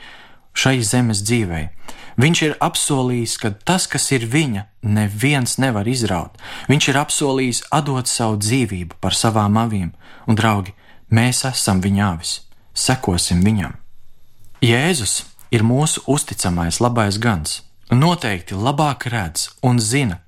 šai 0.53 0.81
zemes 0.85 1.23
dzīvei. 1.25 1.71
Viņš 2.21 2.43
ir 2.45 2.57
apsolījis, 2.61 3.39
ka 3.41 3.53
tas, 3.65 3.87
kas 3.89 4.11
ir 4.13 4.27
viņa, 4.29 4.67
neviens 4.85 5.57
nevar 5.59 5.89
izraut. 5.89 6.37
Viņš 6.69 6.89
ir 6.93 6.99
apsolījis 7.01 7.63
atdot 7.73 8.11
savu 8.11 8.37
dzīvību 8.43 9.01
par 9.01 9.17
savām 9.17 9.57
avīm, 9.57 9.93
un, 10.29 10.37
draugi, 10.37 10.75
mēs 11.09 11.47
esam 11.49 11.81
viņa 11.81 12.11
avis, 12.13 12.35
sekosim 12.75 13.41
viņam. 13.47 13.79
Jēzus 14.63 15.23
ir 15.51 15.65
mūsu 15.65 16.05
uzticamais 16.07 16.79
labais 16.85 17.19
gans, 17.19 17.63
noteikti 17.91 18.55
labāk 18.55 19.09
redz 19.11 19.49
un 19.65 19.81
zina. 19.81 20.21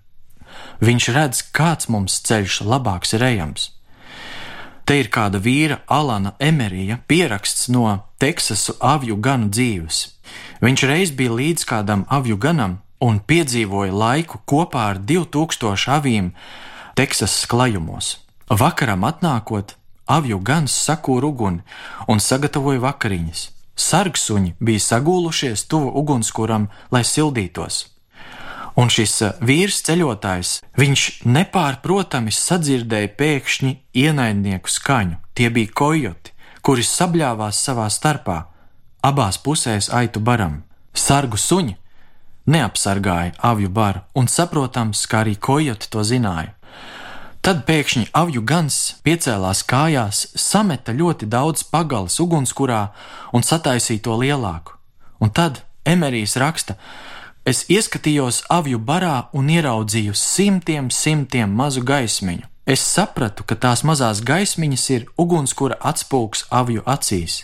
Viņš 0.85 1.09
redz, 1.15 1.45
kāds 1.55 1.89
mums 1.93 2.19
ceļš 2.27 2.63
labāks 2.65 3.15
ir 3.17 3.23
ejams. 3.29 3.71
Te 4.85 4.99
ir 5.01 5.09
kāda 5.09 5.41
vīra, 5.41 5.79
Alana 5.89 6.35
Emerija, 6.39 6.99
pieraksts 7.09 7.71
no 7.73 7.87
Teksasu 8.21 8.75
avju 8.85 9.17
ganu 9.17 9.49
dzīves. 9.49 10.01
Viņš 10.65 10.85
reiz 10.91 11.13
bija 11.17 11.33
līdz 11.33 11.65
kādam 11.69 12.05
avju 12.13 12.37
ganam 12.37 12.79
un 13.01 13.21
piedzīvoja 13.21 13.93
laiku 13.93 14.43
kopā 14.45 14.91
ar 14.93 15.01
2000 15.01 15.89
avīm 15.97 16.31
Teksasas 16.97 17.49
klajumos. 17.49 18.19
Vakaram 18.51 19.09
atnākot, 19.09 19.73
avju 20.05 20.39
gans 20.45 20.77
sakūra 20.85 21.33
uguni 21.33 21.65
un 22.09 22.21
sagatavoja 22.21 22.85
vakariņas. 22.85 23.49
Sargsuņi 23.75 24.55
bija 24.61 24.85
sagūlušies 24.85 25.65
tuvu 25.67 25.91
ugunskuram, 25.99 26.69
lai 26.93 27.03
sildītos. 27.09 27.94
Un 28.75 28.91
šis 28.91 29.15
eh, 29.23 29.37
vīrs 29.39 29.83
ceļotājs, 29.87 30.57
viņš 30.79 31.05
nepārprotami 31.31 32.35
sadzirdēja 32.35 33.13
pēkšņi 33.19 33.73
ienaidnieku 34.05 34.71
skaņu. 34.71 35.21
Tie 35.35 35.51
bija 35.51 35.71
kojoti, 35.75 36.35
kuri 36.63 36.83
sabļāvās 36.87 37.61
savā 37.67 37.87
starpā, 37.91 38.41
abās 39.05 39.39
pusēs 39.39 39.91
aitu 39.95 40.21
baram. 40.21 40.63
Sargu 40.95 41.39
suņi 41.39 41.77
neapsargāja 42.51 43.35
avju 43.39 43.71
baru, 43.71 44.03
un 44.15 44.29
saprotams, 44.29 45.07
ka 45.07 45.23
arī 45.23 45.37
kojoti 45.41 45.91
to 45.91 46.05
zināja. 46.05 46.53
Tad 47.45 47.67
pēkšņi 47.69 48.09
avju 48.17 48.41
gans 48.49 48.79
piecēlās 49.05 49.61
kājās, 49.69 50.23
sameta 50.41 50.95
ļoti 50.97 51.29
daudz 51.29 51.67
pagalas 51.69 52.17
ugunskurā 52.25 52.87
un 53.37 53.45
sataisīja 53.45 54.05
to 54.07 54.17
lielāku. 54.21 54.79
Un 55.21 55.31
tad 55.31 55.61
Emerijs 55.85 56.39
raksta, 56.41 56.79
es 57.45 57.65
ieskatījos 57.69 58.45
avju 58.51 58.79
barā 58.81 59.29
un 59.37 59.49
ieraudzīju 59.53 60.15
simtiem, 60.17 60.91
simtiem 60.91 61.53
mazu 61.53 61.85
gaismiņu. 61.85 62.49
Es 62.67 62.81
sapratu, 62.81 63.45
ka 63.45 63.57
tās 63.61 63.85
mazās 63.85 64.23
gaismiņas 64.25 64.85
ir 64.95 65.05
ugunskura 65.21 65.77
atspūgs 65.85 66.47
avju 66.51 66.85
acīs. 66.89 67.43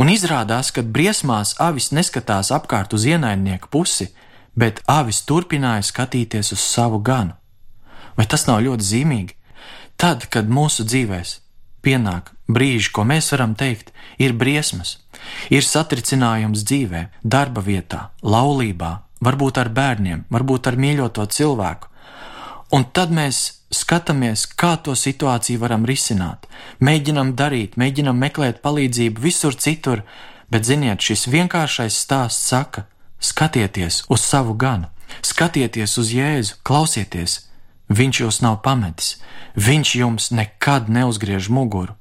Un 0.00 0.08
izrādās, 0.08 0.72
ka 0.72 0.82
briesmās 0.82 1.54
avis 1.60 1.90
neskatās 1.92 2.50
apkārt 2.52 2.96
uz 2.96 3.04
ienaidnieku 3.08 3.68
pusi, 3.72 4.08
bet 4.56 4.80
avis 4.88 5.22
turpināja 5.28 5.84
skatīties 5.84 6.52
uz 6.56 6.64
savu 6.64 7.00
ganu. 7.04 7.36
Vai 8.16 8.26
tas 8.28 8.46
nav 8.48 8.60
ļoti 8.64 8.88
zīmīgi? 8.88 9.36
Tad, 10.00 10.26
kad 10.32 10.48
mūsu 10.48 10.84
dzīvēs 10.88 11.38
pienāk 11.84 12.32
brīži, 12.48 12.92
ko 12.92 13.04
mēs 13.08 13.32
varam 13.32 13.54
teikt, 13.58 13.92
ir 14.18 14.32
briesmas, 14.36 14.98
ir 15.50 15.64
satricinājums 15.66 16.64
dzīvē, 16.68 17.02
darba 17.22 17.62
vietā, 17.64 18.10
laulībā, 18.22 18.92
varbūt 19.22 19.60
ar 19.62 19.70
bērniem, 19.74 20.24
varbūt 20.30 20.70
ar 20.70 20.78
mīļoto 20.78 21.26
cilvēku. 21.26 21.90
Un 22.72 22.86
tad 22.96 23.12
mēs 23.12 23.42
skatāmies, 23.72 24.46
kā 24.46 24.76
to 24.80 24.96
situāciju 24.96 25.60
varam 25.60 25.84
risināt. 25.88 26.48
Mēģinam 26.80 27.34
darīt, 27.36 27.76
mēģinam 27.76 28.16
meklēt 28.16 28.62
palīdzību 28.64 29.20
visur 29.20 29.54
citur, 29.54 30.02
bet 30.48 30.64
ziniet, 30.68 31.00
šis 31.00 31.28
vienkāršais 31.28 32.00
stāsts 32.04 32.48
saka: 32.48 32.86
skatieties 33.20 34.04
uz 34.08 34.24
savu 34.24 34.54
ganu, 34.54 34.88
skatieties 35.20 35.98
uz 36.00 36.12
Jēzu, 36.16 36.60
klausieties, 36.64 37.42
Viņš 37.92 38.20
jūs 38.22 38.38
nav 38.40 38.60
pametis, 38.64 39.18
viņš 39.58 39.94
jums 40.00 40.30
nekad 40.32 40.88
neuzgriež 40.88 41.50
muguru. 41.52 41.92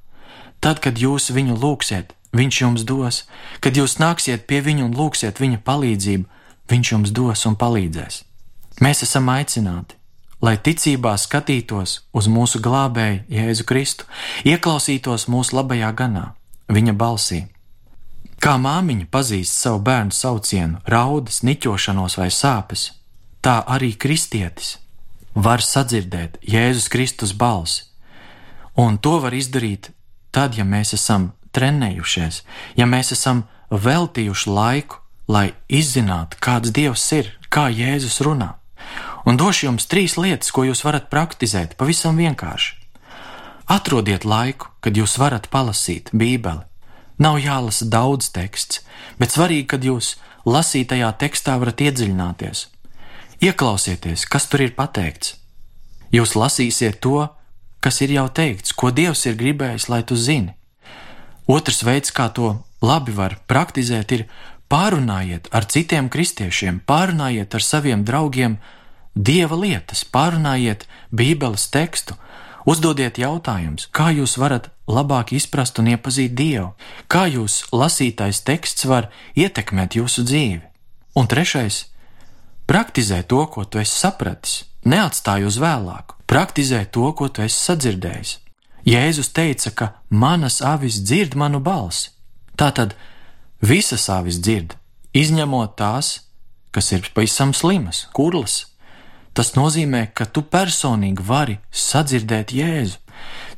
Tad, 0.63 0.79
kad 0.79 0.99
jūs 1.01 1.31
viņu 1.33 1.57
lūgsiet, 1.57 2.13
viņš 2.35 2.61
jums 2.61 2.83
dos, 2.87 3.23
kad 3.59 3.77
jūs 3.77 3.97
nāksiet 4.01 4.47
pie 4.47 4.61
viņa 4.65 4.85
un 4.87 4.97
lūgsiet 4.97 5.39
viņa 5.41 5.61
palīdzību, 5.67 6.27
viņš 6.71 6.91
jums 6.93 7.15
dos 7.15 7.45
un 7.49 7.57
palīdzēs. 7.59 8.21
Mēs 8.81 9.03
esam 9.05 9.29
aicināti, 9.29 9.97
lai 10.41 10.55
ticībā 10.57 11.13
skatītos 11.19 11.99
uz 12.17 12.27
mūsu 12.27 12.61
glābēju 12.63 13.25
Jēzu 13.29 13.65
Kristu, 13.67 14.07
ieklausītos 14.47 15.27
mūsu 15.29 15.57
labajā 15.59 15.91
ganā, 15.93 16.31
viņa 16.71 16.95
balsī. 16.97 17.41
Kā 18.41 18.55
māmiņa 18.57 19.05
pazīst 19.13 19.53
savu 19.53 19.83
bērnu 19.85 20.15
saucienu, 20.17 20.79
raudas, 20.89 21.43
niķošanos 21.45 22.17
vai 22.17 22.31
sāpes, 22.33 22.87
tā 23.45 23.59
arī 23.69 23.93
kristietis 23.93 24.79
var 25.35 25.61
sadzirdēt 25.61 26.39
Jēzus 26.41 26.89
Kristus 26.89 27.35
balsi. 27.37 27.85
Un 28.75 28.97
to 28.97 29.19
var 29.21 29.35
izdarīt 29.37 29.91
tad, 30.31 30.57
ja 30.57 30.65
mēs 30.65 30.95
esam 30.97 31.31
trenējušies, 31.55 32.41
ja 32.79 32.87
mēs 32.89 33.11
esam 33.15 33.45
veltījuši 33.71 34.49
laiku, 34.49 34.99
lai 35.27 35.51
izzinātu, 35.69 36.39
kāds 36.43 36.73
Dievs 36.75 37.05
ir, 37.15 37.31
kā 37.49 37.69
Jēzus 37.69 38.19
runā. 38.25 38.55
Un 39.25 39.37
došu 39.37 39.67
jums 39.67 39.85
trīs 39.87 40.17
lietas, 40.17 40.51
ko 40.51 40.65
jūs 40.65 40.83
varat 40.83 41.07
praktizēt 41.13 41.77
pavisam 41.77 42.17
vienkārši. 42.17 42.75
Atrodiet 43.71 44.25
laiku, 44.25 44.71
kad 44.81 44.97
jūs 44.97 45.15
varat 45.21 45.47
palasīt 45.53 46.09
Bībeli. 46.11 46.65
Nav 47.21 47.37
jālasa 47.37 47.85
daudz 47.85 48.31
teksts, 48.33 48.81
bet 49.21 49.31
svarīgi, 49.31 49.69
kad 49.75 49.85
jūs 49.85 50.15
lasītajā 50.49 51.13
tekstā 51.21 51.59
varat 51.61 51.83
iedziļināties 51.85 52.65
Ieklausieties, 53.41 54.27
kas 54.29 54.45
tur 54.45 54.61
ir 54.61 54.75
pateikts. 54.77 55.31
Jūs 56.13 56.35
lasīsiet 56.37 56.99
to, 57.01 57.25
kas 57.81 57.97
ir 58.05 58.13
jau 58.13 58.27
teikts, 58.29 58.75
ko 58.77 58.91
Dievs 58.93 59.25
ir 59.25 59.33
gribējis, 59.39 59.87
lai 59.89 60.03
tu 60.05 60.13
zini. 60.13 60.53
Otrs 61.47 61.83
veids, 61.83 62.11
kā 62.13 62.29
to 62.33 62.53
labi 62.81 63.13
var 63.15 63.37
praktizēt, 63.47 64.11
ir 64.11 64.25
pārunājiet 64.71 65.49
ar 65.51 65.67
citiem 65.67 66.09
kristiešiem, 66.09 66.81
pārunājiet 66.87 67.55
ar 67.55 67.65
saviem 67.65 68.05
draugiem 68.07 68.57
dieva 69.15 69.57
lietas, 69.59 70.05
pārunājiet 70.05 70.87
Bībeles 71.11 71.67
tekstu, 71.73 72.15
uzdodiet 72.65 73.19
jautājumus, 73.19 73.89
kā 73.91 74.11
jūs 74.15 74.37
varat 74.39 74.69
labāk 74.87 75.33
izprast 75.35 75.79
un 75.81 75.91
iepazīt 75.91 76.35
Dievu, 76.37 76.73
kā 77.11 77.25
jūs 77.27 77.65
lasītais 77.71 78.43
teksts 78.47 78.87
var 78.87 79.09
ietekmēt 79.35 79.97
jūsu 79.99 80.23
dzīvi. 80.27 80.61
Un 81.19 81.27
trešais 81.27 81.91
Praktizē 82.71 83.23
to, 83.27 83.41
ko 83.51 83.65
tu 83.67 83.81
esi 83.81 83.97
sapratis, 83.99 84.61
neatstāj 84.87 85.43
uz 85.43 85.57
vēlāku. 85.59 86.15
Praktizē 86.23 86.85
to, 86.87 87.09
ko 87.11 87.27
tu 87.27 87.43
esi 87.43 87.57
sadzirdējis. 87.57 88.37
Jēzus 88.87 89.31
teica, 89.35 89.71
ka 89.71 89.87
manas 90.09 90.61
avis 90.61 91.01
dzird 91.03 91.35
manu 91.37 91.59
balsi. 91.59 92.09
Tātad 92.57 92.95
visas 93.61 94.07
avis 94.09 94.39
dzird, 94.41 94.75
izņemot 95.13 95.75
tās, 95.77 96.27
kas 96.71 96.91
ir 96.91 97.05
pavisam 97.13 97.53
slimas, 97.53 98.07
kurlas. 98.13 98.65
Tas 99.33 99.53
nozīmē, 99.55 100.09
ka 100.13 100.25
tu 100.25 100.43
personīgi 100.43 101.23
vari 101.23 101.59
sadzirdēt 101.71 102.51
Jēzu. 102.55 102.97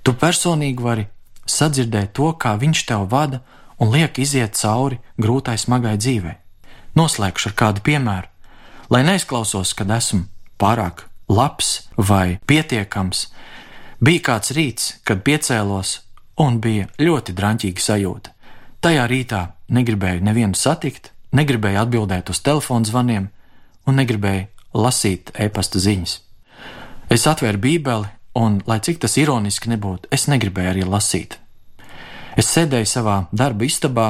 Tu 0.04 0.14
personīgi 0.14 0.84
vari 0.84 1.08
sadzirdēt 1.50 2.14
to, 2.14 2.34
kā 2.38 2.58
viņš 2.60 2.84
tev 2.90 3.08
vada 3.10 3.42
un 3.80 3.90
liek 3.96 4.20
iziet 4.20 4.60
cauri 4.60 5.00
grūtai, 5.18 5.58
smagai 5.58 5.96
dzīvei. 5.98 6.38
Noslēgšu 7.00 7.50
ar 7.50 7.58
kādu 7.58 7.82
piemēru 7.88 8.30
lai 8.94 9.02
neizklausos, 9.08 9.74
kad 9.74 9.90
esmu 9.90 10.28
pārāk 10.62 11.08
labs 11.32 11.88
vai 11.98 12.40
pietiekams. 12.50 13.28
Bija 14.04 14.20
kāds 14.20 14.52
rīts, 14.52 14.86
kad 15.08 15.22
piecēlos, 15.24 15.94
un 16.44 16.58
bija 16.60 16.89
ļoti 17.00 17.32
drāmīga 17.38 17.80
sajūta. 17.80 18.34
Tajā 18.84 19.04
rītā 19.08 19.44
negribēju 19.72 20.26
nevienu 20.28 20.58
satikt, 20.60 21.13
negribēju 21.32 21.80
atbildēt 21.86 22.32
uz 22.34 22.42
telefona 22.44 22.84
zvaniem 22.89 23.30
un 23.88 23.96
negribēju 23.96 24.50
lasīt 24.76 25.32
e-pasta 25.39 25.80
ziņas. 25.80 26.18
Es 27.16 27.24
atvēru 27.32 27.62
Bībeli, 27.63 28.10
un, 28.36 28.58
lai 28.68 28.82
cik 28.84 29.00
tas 29.06 29.16
ironiski 29.22 29.72
nebūtu, 29.72 30.12
es 30.12 30.28
negribēju 30.28 30.74
arī 30.74 30.84
lasīt. 30.84 31.38
Es 32.36 32.50
sēdēju 32.52 32.89
savā 32.89 33.16
darba 33.32 33.70
istabā 33.70 34.08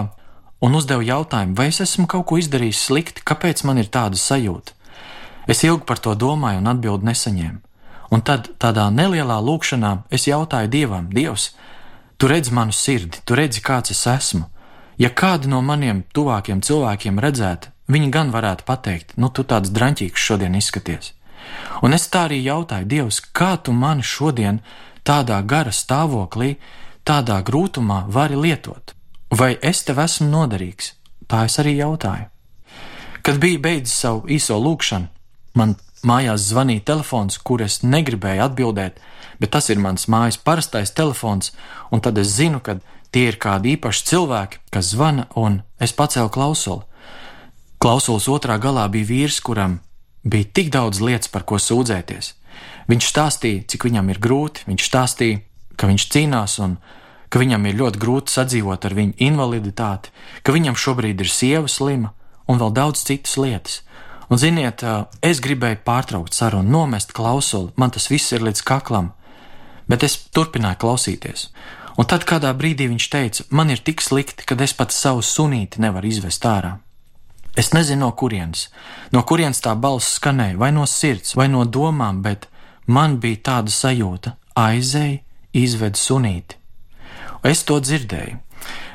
un 0.63 0.79
uzdevu 0.79 1.05
jautājumu, 1.05 1.53
vai 1.59 1.67
es 1.69 1.83
esmu 1.85 2.07
kaut 2.09 2.25
ko 2.31 2.39
izdarījis 2.41 2.81
slikti, 2.87 3.21
kāpēc 3.21 3.61
man 3.69 3.83
ir 3.83 3.93
tāda 3.93 4.17
sajūta. 4.17 4.73
Es 5.45 5.61
ilgi 5.67 5.85
par 5.85 6.01
to 6.01 6.15
domāju 6.17 6.63
un 6.63 6.73
atbildi 6.73 7.11
nesaņēmu. 7.11 7.61
Un 8.13 8.21
tad, 8.21 8.51
tādā 8.61 8.89
nelielā 8.93 9.39
lūkšanā, 9.41 10.03
es 10.13 10.27
jautāju 10.29 10.69
Dievam, 10.69 11.09
Dievs, 11.09 11.49
tu 12.17 12.29
redzi 12.29 12.53
manu 12.53 12.75
sirdi, 12.75 13.23
tu 13.25 13.37
redzi, 13.39 13.63
kāds 13.65 13.93
es 13.95 14.05
esmu. 14.07 14.45
Ja 15.01 15.09
kādi 15.09 15.49
no 15.49 15.63
maniem 15.65 16.03
tuvākiem 16.13 16.61
cilvēkiem 16.61 17.17
redzētu, 17.23 17.71
viņi 17.89 18.11
gan 18.13 18.29
varētu 18.35 18.67
pateikt, 18.67 19.15
nu, 19.17 19.31
tu 19.33 19.41
tāds 19.43 19.73
drāmīgs 19.73 20.21
šodien 20.21 20.53
izskaties. 20.59 21.13
Un 21.81 21.97
es 21.97 22.05
tā 22.13 22.27
arī 22.27 22.43
jautāju, 22.43 22.87
Dievs, 22.87 23.19
kā 23.33 23.55
tu 23.57 23.73
mani 23.73 24.05
šodien 24.05 24.61
tādā 25.03 25.41
gara 25.41 25.73
stāvoklī, 25.73 26.57
tādā 27.03 27.41
grūtumā 27.43 28.05
vari 28.07 28.37
lietot? 28.37 28.93
Vai 29.33 29.55
es 29.61 29.81
tev 29.83 29.99
esmu 30.03 30.29
noderīgs? 30.29 30.93
Tā 31.27 31.47
es 31.49 31.57
arī 31.59 31.79
jautāju. 31.79 32.29
Kad 33.23 33.39
bija 33.41 33.59
beidzis 33.59 33.97
savu 34.03 34.27
īso 34.29 34.59
lūkšanu, 34.59 35.09
man 35.57 35.75
mājās 36.07 36.49
zvanīja 36.49 36.85
telefons, 36.91 37.39
kur 37.39 37.63
es 37.63 37.81
negribēju 37.83 38.43
atbildēt, 38.47 38.99
bet 39.39 39.53
tas 39.55 39.69
ir 39.69 39.81
mans 39.81 40.07
mājas 40.11 40.37
parastais 40.37 40.93
telefons, 40.95 41.51
un 41.91 42.03
tad 42.03 42.17
es 42.17 42.35
zinu, 42.37 42.59
ka 42.59 42.79
tie 43.13 43.29
ir 43.31 43.39
kādi 43.41 43.75
īpaši 43.77 44.05
cilvēki, 44.11 44.61
kas 44.73 44.93
zvana, 44.93 45.27
un 45.35 45.61
es 45.79 45.93
pacēlu 45.95 46.31
klausuli. 46.33 46.85
Klausulas 47.83 48.29
otrā 48.31 48.57
galā 48.63 48.87
bija 48.91 49.09
vīrs, 49.09 49.41
kuram 49.43 49.79
bija 50.23 50.47
tik 50.55 50.71
daudz 50.71 51.01
lietas, 51.03 51.27
par 51.27 51.43
ko 51.43 51.59
sūdzēties. 51.59 52.33
Viņš 52.87 53.07
stāstīja, 53.09 53.63
cik 53.67 53.87
viņam 53.87 54.11
ir 54.11 54.19
grūti, 54.23 54.63
viņš 54.67 54.87
stāstīja, 54.87 55.41
ka 55.75 55.89
viņš 55.89 56.05
cīnās 56.13 56.57
un 56.63 56.77
ka 57.33 57.41
viņam 57.41 57.65
ir 57.67 57.79
ļoti 57.79 57.99
grūti 58.01 58.33
sadzīvot 58.33 58.85
ar 58.85 58.95
viņu 58.97 59.17
invaliditāti, 59.25 60.11
ka 60.43 60.53
viņam 60.55 60.77
šobrīd 60.77 61.23
ir 61.23 61.31
sieva 61.31 61.71
slima 61.71 62.13
un 62.47 62.59
vēl 62.61 62.73
daudz 62.75 63.03
citas 63.07 63.35
lietas. 63.39 63.81
Un, 64.29 64.39
ziniet, 64.39 64.83
es 65.21 65.41
gribēju 65.43 65.81
pārtraukt 65.85 66.35
sarunu, 66.35 66.69
nomest 66.69 67.11
klausuli, 67.15 67.73
man 67.75 67.91
tas 67.91 68.09
viss 68.11 68.31
ir 68.35 68.45
līdz 68.45 68.63
kaklam, 68.67 69.11
bet 69.89 70.05
es 70.07 70.17
turpināju 70.31 70.79
klausīties. 70.83 71.49
Un 71.99 72.07
tad 72.09 72.25
kādā 72.25 72.53
brīdī 72.57 72.87
viņš 72.89 73.09
teica, 73.13 73.43
man 73.53 73.69
ir 73.69 73.83
tik 73.85 74.01
slikti, 74.01 74.47
ka 74.47 74.57
es 74.65 74.73
pat 74.73 74.95
savu 74.95 75.21
sunīti 75.21 75.83
nevaru 75.83 76.09
izvest 76.09 76.45
ārā. 76.49 76.77
Es 77.55 77.69
nezinu, 77.73 78.07
no 78.07 78.11
kurienes, 78.17 78.69
no 79.13 79.21
kurienes 79.29 79.61
tā 79.61 79.75
balss 79.77 80.15
skanēja, 80.17 80.57
vai 80.57 80.71
no 80.73 80.87
sirds, 80.89 81.35
vai 81.37 81.45
no 81.53 81.67
domām, 81.69 82.23
bet 82.25 82.47
man 82.87 83.19
bija 83.21 83.43
tāda 83.51 83.69
sajūta, 83.69 84.33
aizēja, 84.57 85.19
izved 85.53 85.99
sunīti. 85.99 86.57
Es 87.45 87.61
to 87.67 87.77
dzirdēju. 87.77 88.39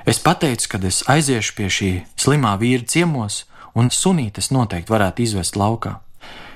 Es 0.09 0.19
pateicu, 0.25 0.73
ka 0.73 0.81
es 0.89 1.05
aiziešu 1.07 1.55
pie 1.55 1.69
šī 1.71 1.91
slimā 2.19 2.57
vīra 2.59 2.87
ciemos, 2.89 3.45
un 3.79 3.93
sunītes 3.95 4.51
noteikti 4.55 4.93
varētu 4.93 5.25
izvest 5.25 5.59
laukā. 5.59 5.99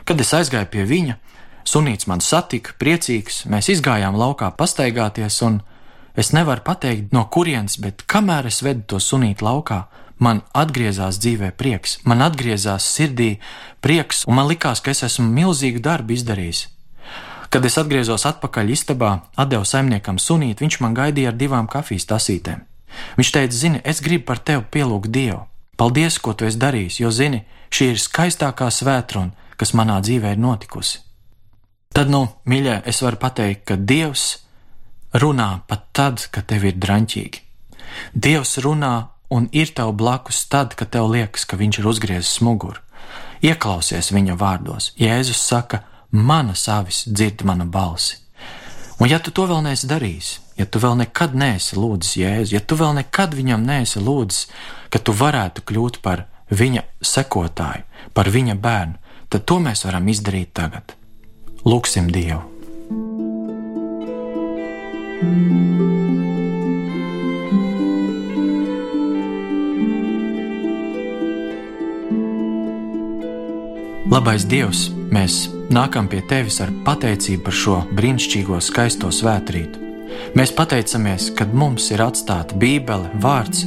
Kad 0.04 0.20
es 0.20 0.32
aizgāju 0.34 0.70
pie 0.72 0.86
viņa, 0.88 1.18
sunīts 1.68 2.08
man 2.10 2.22
satika, 2.24 2.74
priecīgs, 2.78 3.44
mēs 3.50 3.70
izgājām 3.76 4.18
laukā 4.18 4.50
pastaigāties, 4.58 5.38
un 5.46 5.60
es 6.18 6.32
nevaru 6.34 6.64
pateikt, 6.66 7.12
no 7.14 7.24
kurienes, 7.30 7.78
bet 7.78 8.02
kamēr 8.10 8.50
es 8.50 8.62
vedu 8.66 8.84
to 8.94 9.00
sunītu 9.00 9.46
laukā, 9.46 9.84
man 10.22 10.42
atgriezās 10.54 11.18
dzīvē 11.22 11.52
prieks, 11.58 11.98
man 12.06 12.22
atgriezās 12.26 12.86
sirdī 12.96 13.36
prieks, 13.82 14.26
un 14.26 14.38
man 14.38 14.50
likās, 14.50 14.82
ka 14.82 14.94
es 14.94 15.02
esmu 15.06 15.28
milzīgu 15.30 15.82
darbu 15.82 16.16
izdarījis. 16.18 16.66
Kad 17.52 17.66
es 17.68 17.76
atgriezos 17.76 18.24
atpakaļ 18.30 18.70
istabā, 18.72 19.12
atdevu 19.36 19.66
saimniekam 19.68 20.18
sunīt, 20.18 20.62
viņš 20.64 20.80
man 20.80 20.94
gaidīja 20.96 21.32
ar 21.32 21.38
divām 21.38 21.68
kafijas 21.68 22.08
tasītēm. 22.08 22.64
Viņš 23.18 23.32
teica, 23.34 23.56
zini, 23.56 23.80
es 23.84 24.00
gribu 24.04 24.30
par 24.30 24.40
tevi 24.40 24.64
pielūgt 24.72 25.12
Dievu. 25.12 25.42
Paldies, 25.76 26.18
ko 26.20 26.34
tu 26.36 26.44
esi 26.44 26.60
darījis, 26.60 26.98
jo 27.00 27.10
zini, 27.10 27.42
šī 27.72 27.92
ir 27.94 28.00
skaistākā 28.00 28.68
svētruna, 28.68 29.32
kas 29.56 29.72
manā 29.78 30.00
dzīvē 30.04 30.34
ir 30.34 30.42
notikusi. 30.42 31.00
Tad, 31.92 32.10
nu, 32.12 32.26
mīļā, 32.48 32.82
es 32.88 33.02
varu 33.04 33.20
pateikt, 33.20 33.64
ka 33.68 33.76
Dievs 33.76 34.26
runā 35.12 35.62
pat 35.68 35.88
tad, 35.96 36.26
kad 36.32 36.48
tev 36.48 36.66
ir 36.68 36.76
draņķīgi. 36.80 37.42
Dievs 38.12 38.56
runā 38.64 38.94
un 39.32 39.48
ir 39.52 39.72
tev 39.76 39.92
blakus 39.96 40.44
tad, 40.52 40.76
kad 40.76 40.92
tev 40.92 41.08
liekas, 41.12 41.44
ka 41.48 41.56
viņš 41.60 41.80
ir 41.80 41.88
uzgriezis 41.88 42.40
muguru. 42.44 42.80
Ieklausies 43.44 44.12
viņa 44.12 44.36
vārdos. 44.38 44.92
Jēzus 45.00 45.40
saka, 45.40 45.82
mana 46.12 46.54
savis 46.54 47.04
dzird 47.08 47.44
manu 47.48 47.66
balsi. 47.66 48.20
Un 49.00 49.08
ja 49.10 49.18
tu 49.18 49.32
to 49.34 49.48
vēl 49.50 49.64
neesi 49.64 49.88
darījis, 49.90 50.28
ja 50.60 50.66
tu 50.68 50.78
vēl 50.78 51.00
nekad 51.00 51.32
neesi 51.34 51.76
lūdzis 51.80 52.16
Jēzu, 52.20 52.54
ja 52.54 52.60
tu 52.60 52.76
vēl 52.78 52.92
nekad 53.00 53.34
viņam 53.34 53.64
neesi 53.66 54.00
lūdzis, 54.04 54.46
ka 54.92 55.00
tu 55.00 55.14
varētu 55.16 55.64
kļūt 55.64 56.00
par 56.04 56.26
viņa 56.52 56.84
sekotāju, 57.00 57.86
par 58.12 58.28
viņa 58.28 58.58
bērnu, 58.60 58.98
tad 59.32 59.48
to 59.48 59.56
mēs 59.64 59.86
varam 59.88 60.08
izdarīt 60.12 60.52
tagad. 60.52 60.92
Lūksim 61.64 62.12
Dievu! 62.12 62.42
Labais 74.12 74.44
Dievs, 74.44 74.90
mēs 75.08 75.46
nākam 75.72 76.04
pie 76.10 76.18
tevis 76.28 76.58
ar 76.60 76.68
pateicību 76.84 77.46
par 77.46 77.54
šo 77.56 77.76
brīnišķīgo, 77.96 78.58
skaisto 78.60 79.08
svētkrītu. 79.08 79.80
Mēs 80.36 80.52
pateicamies, 80.52 81.30
ka 81.32 81.46
mums 81.48 81.86
ir 81.94 82.02
atstāta 82.04 82.58
Bībele, 82.60 83.08
vārds, 83.24 83.64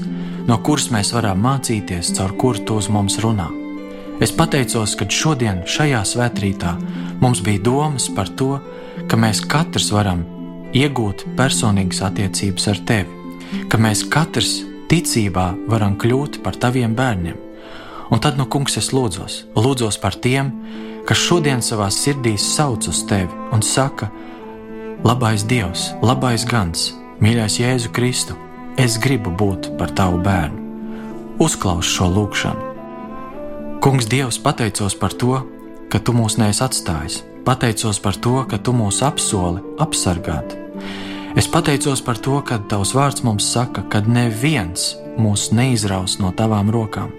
no 0.47 0.57
kuras 0.63 0.89
mēs 0.93 1.11
varam 1.15 1.41
mācīties, 1.43 2.13
caur 2.17 2.35
kuru 2.39 2.63
tu 2.65 2.77
uz 2.81 2.89
mums 2.91 3.17
runā. 3.23 3.47
Es 4.23 4.31
pateicos, 4.31 4.95
ka 4.95 5.07
šodien, 5.11 5.63
šajā 5.67 6.01
svētkrītā, 6.07 6.75
mums 7.19 7.41
bija 7.43 7.63
domas 7.65 8.07
par 8.15 8.29
to, 8.39 8.59
ka 9.09 9.19
mēs 9.19 9.41
katrs 9.43 9.89
varam 9.91 10.23
iegūt 10.75 11.25
personīgas 11.35 12.01
attiecības 12.07 12.69
ar 12.71 12.79
tevi, 12.87 13.41
ka 13.71 13.79
mēs 13.81 14.05
katrs 14.11 14.61
ticībā 14.91 15.49
varam 15.71 15.97
kļūt 15.99 16.39
par 16.45 16.55
taviem 16.61 16.95
bērniem. 16.95 17.41
Un 18.13 18.21
tad, 18.21 18.37
nu, 18.37 18.45
kungs, 18.45 18.77
es 18.77 18.91
lūdzos, 18.93 19.41
lūdzos 19.57 19.97
par 19.99 20.15
tiem, 20.21 20.51
kas 21.09 21.21
šodien 21.25 21.63
savā 21.65 21.89
sirdī 21.91 22.35
sauc 22.39 22.87
uz 22.87 23.01
tevi 23.09 23.33
un 23.51 23.65
saka: 23.65 24.11
Labais 25.05 25.43
Dievs, 25.43 25.89
labais 26.05 26.45
gans, 26.47 26.91
mīļais 27.19 27.59
Jēzu 27.59 27.91
Kristu, 27.91 28.37
es 28.77 28.97
gribu 29.01 29.31
būt 29.31 29.71
par 29.79 29.93
tavu 29.95 30.19
bērnu. 30.23 30.63
Uzklaus 31.41 31.87
šo 31.87 32.07
lūgšanu. 32.11 32.73
Kungs, 33.83 34.07
Dievs, 34.09 34.39
pateicos 34.41 34.95
par 34.97 35.13
to, 35.13 35.39
ka 35.91 35.99
tu 35.99 36.15
mūs 36.15 36.37
neesi 36.41 36.63
atstājis, 36.65 37.21
pateicos 37.47 37.99
par 38.01 38.17
to, 38.17 38.37
ka 38.49 38.57
tu 38.57 38.73
mūs 38.75 39.01
apsoli 39.05 39.63
apsargāt. 39.83 40.55
Es 41.35 41.47
pateicos 41.51 42.01
par 42.01 42.17
to, 42.17 42.39
ka 42.47 42.59
tavs 42.71 42.95
vārds 42.95 43.23
mums 43.27 43.47
saka, 43.51 43.83
ka 43.91 44.01
neviens 44.07 44.95
mūs 45.19 45.51
neizraus 45.55 46.17
no 46.19 46.31
tavām 46.31 46.71
rokām. 46.71 47.11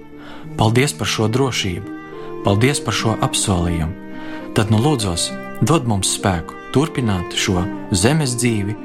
Paldies 0.56 0.96
par 0.96 1.08
šo 1.08 1.28
drošību! 1.28 1.92
Paldies 2.46 2.78
par 2.80 2.94
šo 2.94 3.16
apsolījumu. 3.26 3.92
Tad 4.54 4.70
nu 4.70 4.78
lūdzos, 4.78 5.30
dod 5.66 5.88
mums 5.90 6.12
spēku 6.14 6.54
turpināt 6.72 7.34
šo 7.36 7.64
zemes 7.90 8.36
dzīvi, 8.38 8.76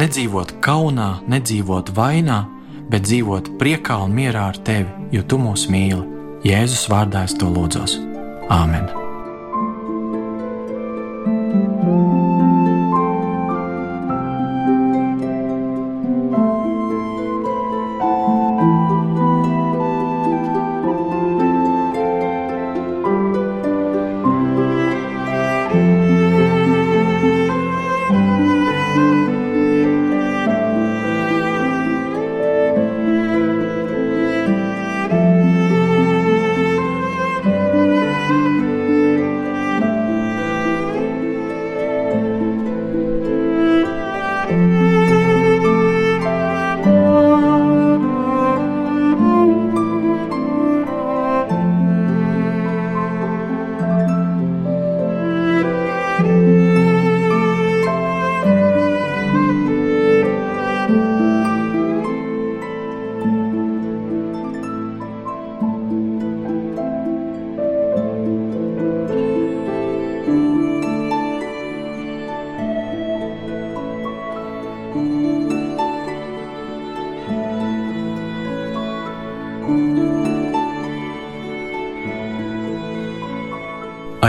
nedzīvot 0.00 0.56
kaunā, 0.64 1.10
nedzīvot 1.30 1.94
vainā, 1.96 2.42
bet 2.90 3.06
dzīvot 3.08 3.54
priekā 3.60 4.00
un 4.04 4.16
mierā 4.16 4.50
ar 4.52 4.60
tevi, 4.66 5.08
jo 5.14 5.24
tu 5.28 5.40
mūs 5.40 5.68
mīli. 5.72 6.02
Jēzus 6.44 6.88
vārdā 6.92 7.24
es 7.28 7.38
to 7.40 7.48
lūdzos. 7.48 7.96
Āmen! 8.52 9.03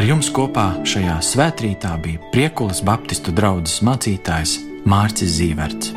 Ar 0.05 0.11
jums 0.11 0.27
kopā 0.29 0.83
šajā 0.85 1.15
svētkrītā 1.25 1.95
bija 2.03 2.27
Priekulas 2.29 2.83
Baptistu 2.85 3.33
draugs 3.33 3.79
mācītājs 3.81 4.59
Mārcis 4.85 5.33
Zīverts. 5.39 5.94